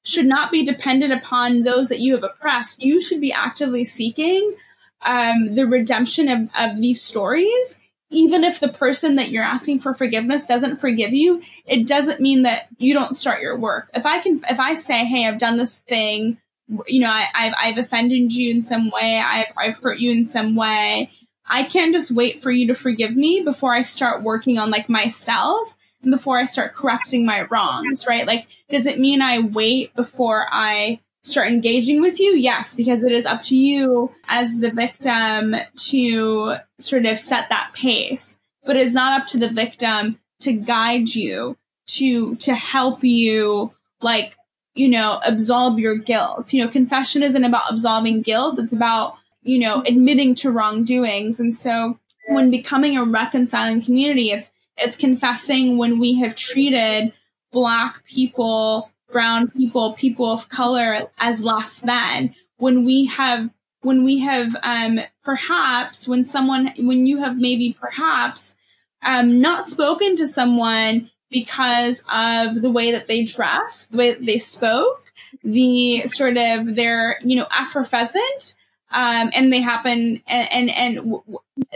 [0.05, 2.83] should not be dependent upon those that you have oppressed.
[2.83, 4.55] You should be actively seeking
[5.03, 7.79] um, the redemption of, of these stories.
[8.13, 12.43] Even if the person that you're asking for forgiveness doesn't forgive you, it doesn't mean
[12.43, 13.91] that you don't start your work.
[13.95, 16.39] If I can, if I say, "Hey, I've done this thing,"
[16.87, 20.27] you know, I, have I've offended you in some way, I've I've hurt you in
[20.27, 21.11] some way.
[21.47, 24.89] I can't just wait for you to forgive me before I start working on like
[24.89, 28.27] myself and before I start correcting my wrongs, right?
[28.27, 32.35] Like, does it mean I wait before I start engaging with you?
[32.35, 37.73] Yes, because it is up to you as the victim to sort of set that
[37.75, 38.39] pace.
[38.64, 41.57] But it's not up to the victim to guide you,
[41.89, 44.37] to, to help you, like,
[44.75, 46.53] you know, absolve your guilt.
[46.53, 48.59] You know, confession isn't about absolving guilt.
[48.59, 51.41] It's about, you know, admitting to wrongdoings.
[51.41, 51.99] And so
[52.29, 57.12] when becoming a reconciling community, it's, it's confessing when we have treated
[57.51, 62.35] black people, brown people, people of color as less than.
[62.57, 63.51] When we have,
[63.83, 68.57] when we have, um, perhaps when someone, when you have maybe perhaps,
[69.03, 74.25] um, not spoken to someone because of the way that they dress, the way that
[74.25, 78.57] they spoke, the sort of their, you know, effervescent,
[78.91, 81.23] um, and they happen and, and, and w-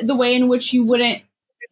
[0.03, 1.23] the way in which you wouldn't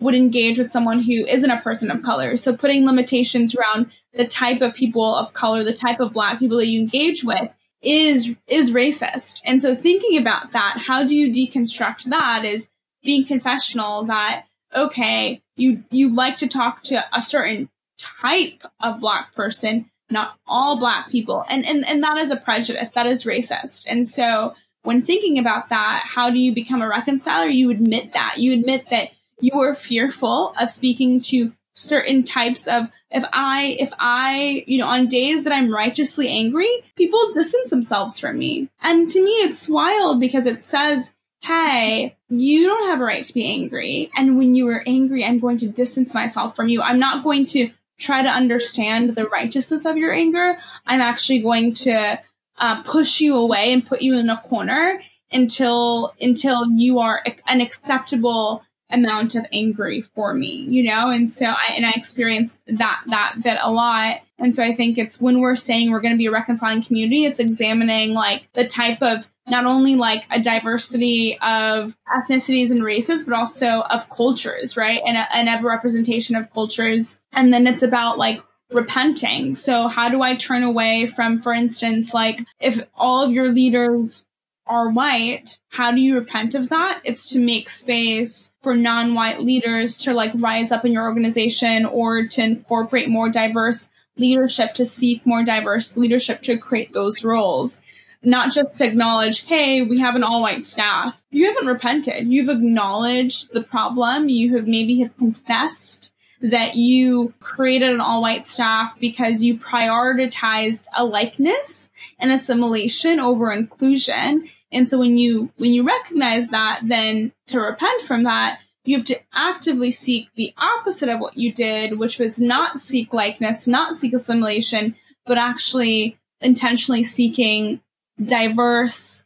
[0.01, 2.37] would engage with someone who isn't a person of color.
[2.37, 6.59] So putting limitations around the type of people of color, the type of black people
[6.59, 7.51] that you engage with
[7.83, 9.41] is is racist.
[9.45, 12.71] And so thinking about that, how do you deconstruct that is
[13.03, 14.45] being confessional that
[14.75, 20.79] okay, you you like to talk to a certain type of black person, not all
[20.79, 21.45] black people.
[21.49, 23.85] And and and that is a prejudice, that is racist.
[23.87, 27.47] And so when thinking about that, how do you become a reconciler?
[27.47, 28.39] You admit that.
[28.39, 29.11] You admit that
[29.41, 34.87] you are fearful of speaking to certain types of if i if i you know
[34.87, 38.69] on days that i'm righteously angry people distance themselves from me.
[38.81, 43.35] And to me it's wild because it says hey you don't have a right to
[43.35, 44.11] be angry.
[44.17, 46.81] And when you are angry i'm going to distance myself from you.
[46.81, 50.59] I'm not going to try to understand the righteousness of your anger.
[50.87, 52.21] I'm actually going to
[52.59, 55.01] uh, push you away and put you in a corner
[55.33, 58.63] until until you are an acceptable
[58.95, 61.11] amount of angry for me, you know?
[61.11, 64.21] And so I, and I experienced that, that bit a lot.
[64.39, 67.25] And so I think it's when we're saying we're going to be a reconciling community,
[67.25, 73.25] it's examining like the type of not only like a diversity of ethnicities and races,
[73.25, 75.03] but also of cultures, right?
[75.07, 77.21] And a, and a representation of cultures.
[77.33, 79.55] And then it's about like repenting.
[79.55, 84.27] So how do I turn away from, for instance, like if all of your leaders
[84.67, 87.01] are white, how do you repent of that?
[87.05, 92.25] It's to make space for non-white leaders to like rise up in your organization or
[92.27, 97.81] to incorporate more diverse leadership, to seek more diverse leadership to create those roles.
[98.23, 101.23] Not just to acknowledge, hey, we have an all white staff.
[101.31, 102.33] You haven't repented.
[102.33, 104.31] You've acknowledged the problem.
[104.31, 106.14] You have maybe have confessed
[106.51, 113.51] that you created an all white staff because you prioritized a likeness and assimilation over
[113.51, 114.47] inclusion.
[114.71, 119.07] And so when you, when you recognize that, then to repent from that, you have
[119.07, 123.95] to actively seek the opposite of what you did, which was not seek likeness, not
[123.95, 127.81] seek assimilation, but actually intentionally seeking
[128.23, 129.25] diverse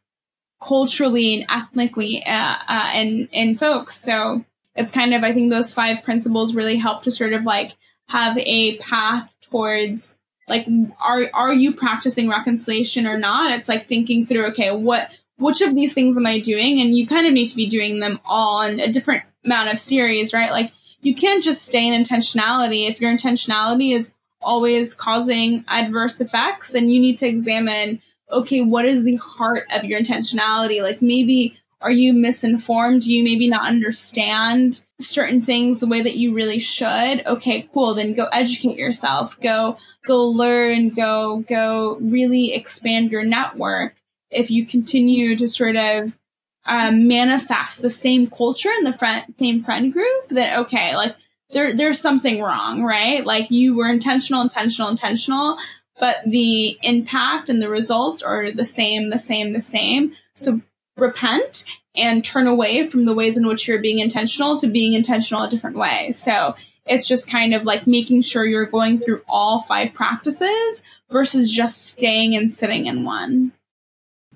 [0.62, 3.96] culturally and ethnically uh, uh, and and folks.
[3.96, 4.44] So
[4.78, 7.76] it's kind of I think those five principles really help to sort of like
[8.08, 10.18] have a path towards
[10.48, 10.66] like
[11.00, 13.58] are are you practicing reconciliation or not?
[13.58, 16.80] It's like thinking through okay what which of these things am I doing?
[16.80, 19.78] And you kind of need to be doing them all in a different amount of
[19.78, 20.50] series, right?
[20.50, 22.88] Like you can't just stay in intentionality.
[22.88, 28.00] If your intentionality is always causing adverse effects, then you need to examine,
[28.30, 30.82] okay, what is the heart of your intentionality?
[30.82, 33.02] Like maybe are you misinformed?
[33.02, 37.24] Do you maybe not understand certain things the way that you really should?
[37.24, 37.94] Okay, cool.
[37.94, 39.38] Then go educate yourself.
[39.40, 43.94] Go, go learn, go, go really expand your network.
[44.30, 46.18] If you continue to sort of
[46.66, 51.16] um, manifest the same culture in the friend, same friend group, that okay, like
[51.50, 53.24] there there's something wrong, right?
[53.24, 55.58] Like you were intentional, intentional, intentional,
[55.98, 60.12] but the impact and the results are the same, the same, the same.
[60.34, 60.60] So
[60.98, 65.42] repent and turn away from the ways in which you're being intentional to being intentional
[65.42, 66.12] a different way.
[66.12, 66.54] So
[66.86, 71.86] it's just kind of like making sure you're going through all five practices versus just
[71.86, 73.52] staying and sitting in one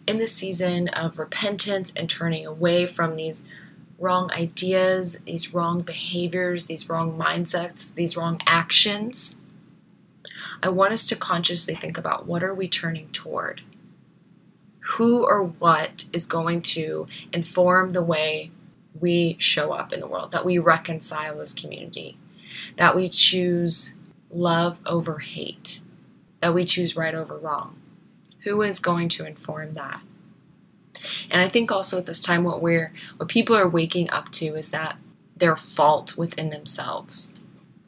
[0.07, 3.45] in the season of repentance and turning away from these
[3.99, 9.39] wrong ideas, these wrong behaviors, these wrong mindsets, these wrong actions,
[10.63, 13.63] I want us to consciously think about what are we turning toward?
[14.83, 18.51] Who or what is going to inform the way
[19.01, 22.19] we show up in the world, that we reconcile as community,
[22.77, 23.95] that we choose
[24.31, 25.81] love over hate,
[26.41, 27.77] that we choose right over wrong?
[28.41, 30.01] Who is going to inform that?
[31.31, 34.55] And I think also at this time what we're what people are waking up to
[34.55, 34.97] is that
[35.37, 37.39] their fault within themselves.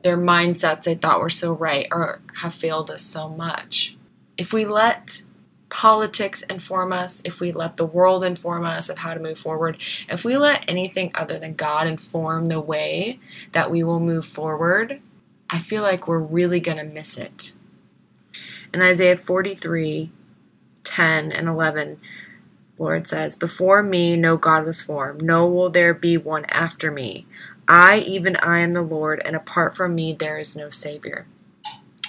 [0.03, 3.97] Their mindsets they thought were so right or have failed us so much.
[4.37, 5.23] If we let
[5.75, 9.77] politics inform us, if we let the world inform us of how to move forward,
[10.09, 13.19] if we let anything other than God inform the way
[13.51, 15.01] that we will move forward,
[15.51, 17.53] I feel like we're really going to miss it.
[18.73, 20.13] In Isaiah 43,
[20.85, 21.99] 10 and 11,
[22.79, 27.27] Lord says, Before me no God was formed, no will there be one after me.
[27.67, 31.27] I, even I, am the Lord, and apart from me there is no Savior.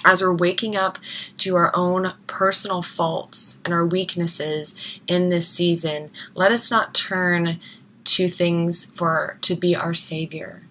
[0.06, 0.98] As we're waking up
[1.38, 4.74] to our own personal faults and our weaknesses
[5.06, 7.60] in this season, let us not turn
[8.04, 10.62] to things for to be our Savior.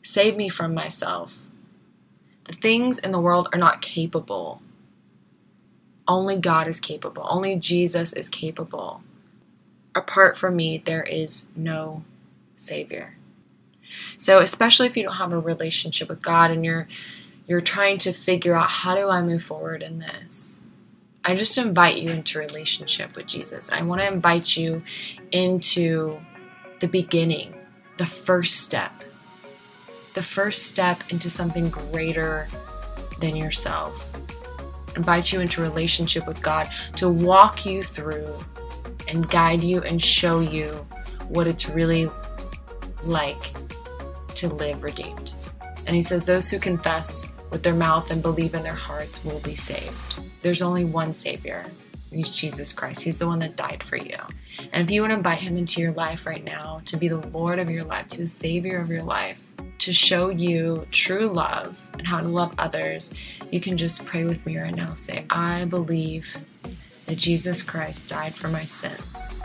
[0.00, 1.38] Save me from myself.
[2.44, 4.62] The things in the world are not capable
[6.08, 7.26] only God is capable.
[7.28, 9.02] Only Jesus is capable.
[9.94, 12.04] Apart from me, there is no
[12.56, 13.16] Savior.
[14.18, 16.86] So, especially if you don't have a relationship with God and you're
[17.46, 20.64] you're trying to figure out how do I move forward in this,
[21.24, 23.70] I just invite you into relationship with Jesus.
[23.72, 24.82] I want to invite you
[25.32, 26.18] into
[26.80, 27.54] the beginning,
[27.98, 28.92] the first step,
[30.14, 32.46] the first step into something greater
[33.20, 34.12] than yourself
[34.96, 38.34] invite you into relationship with God to walk you through
[39.08, 40.68] and guide you and show you
[41.28, 42.10] what it's really
[43.04, 43.54] like
[44.34, 45.32] to live redeemed.
[45.86, 49.40] And he says, Those who confess with their mouth and believe in their hearts will
[49.40, 50.20] be saved.
[50.42, 51.66] There's only one Savior,
[52.10, 53.02] He's Jesus Christ.
[53.02, 54.16] He's the one that died for you.
[54.72, 57.18] And if you want to invite Him into your life right now to be the
[57.28, 59.42] Lord of your life, to the Savior of your life,
[59.78, 63.12] to show you true love and how to love others,
[63.50, 64.94] you can just pray with me right now.
[64.94, 66.36] Say, I believe
[67.06, 69.38] that Jesus Christ died for my sins.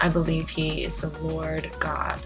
[0.00, 2.20] I believe He is the Lord God,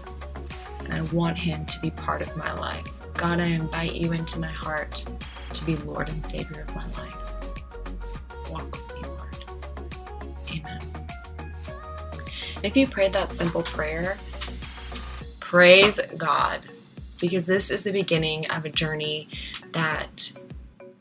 [0.79, 2.94] and I want Him to be part of my life.
[3.15, 5.05] God, I invite you into my heart
[5.53, 8.51] to be Lord and Savior of my life.
[8.51, 9.35] Walk with me, Lord.
[10.51, 10.81] Amen.
[12.61, 14.17] If you prayed that simple prayer,
[15.39, 16.65] praise God
[17.19, 19.29] because this is the beginning of a journey
[19.71, 20.33] that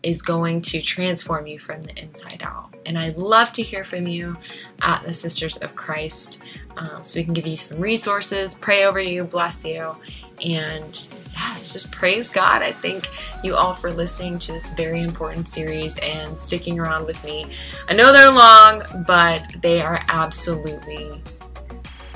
[0.05, 2.75] is going to transform you from the inside out.
[2.87, 4.37] And I'd love to hear from you
[4.83, 6.43] at the Sisters of Christ
[6.77, 9.97] um, so we can give you some resources, pray over you, bless you,
[10.45, 12.63] and yes, just praise God.
[12.63, 13.09] I thank
[13.43, 17.47] you all for listening to this very important series and sticking around with me.
[17.89, 21.23] I know they're long, but they are absolutely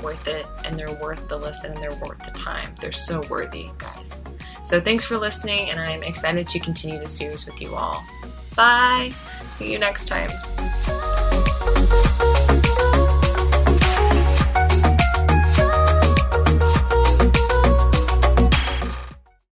[0.01, 2.73] worth it and they're worth the listen and they're worth the time.
[2.79, 4.23] They're so worthy, guys.
[4.63, 8.03] So thanks for listening, and I'm excited to continue the series with you all.
[8.55, 9.11] Bye.
[9.57, 10.29] See you next time.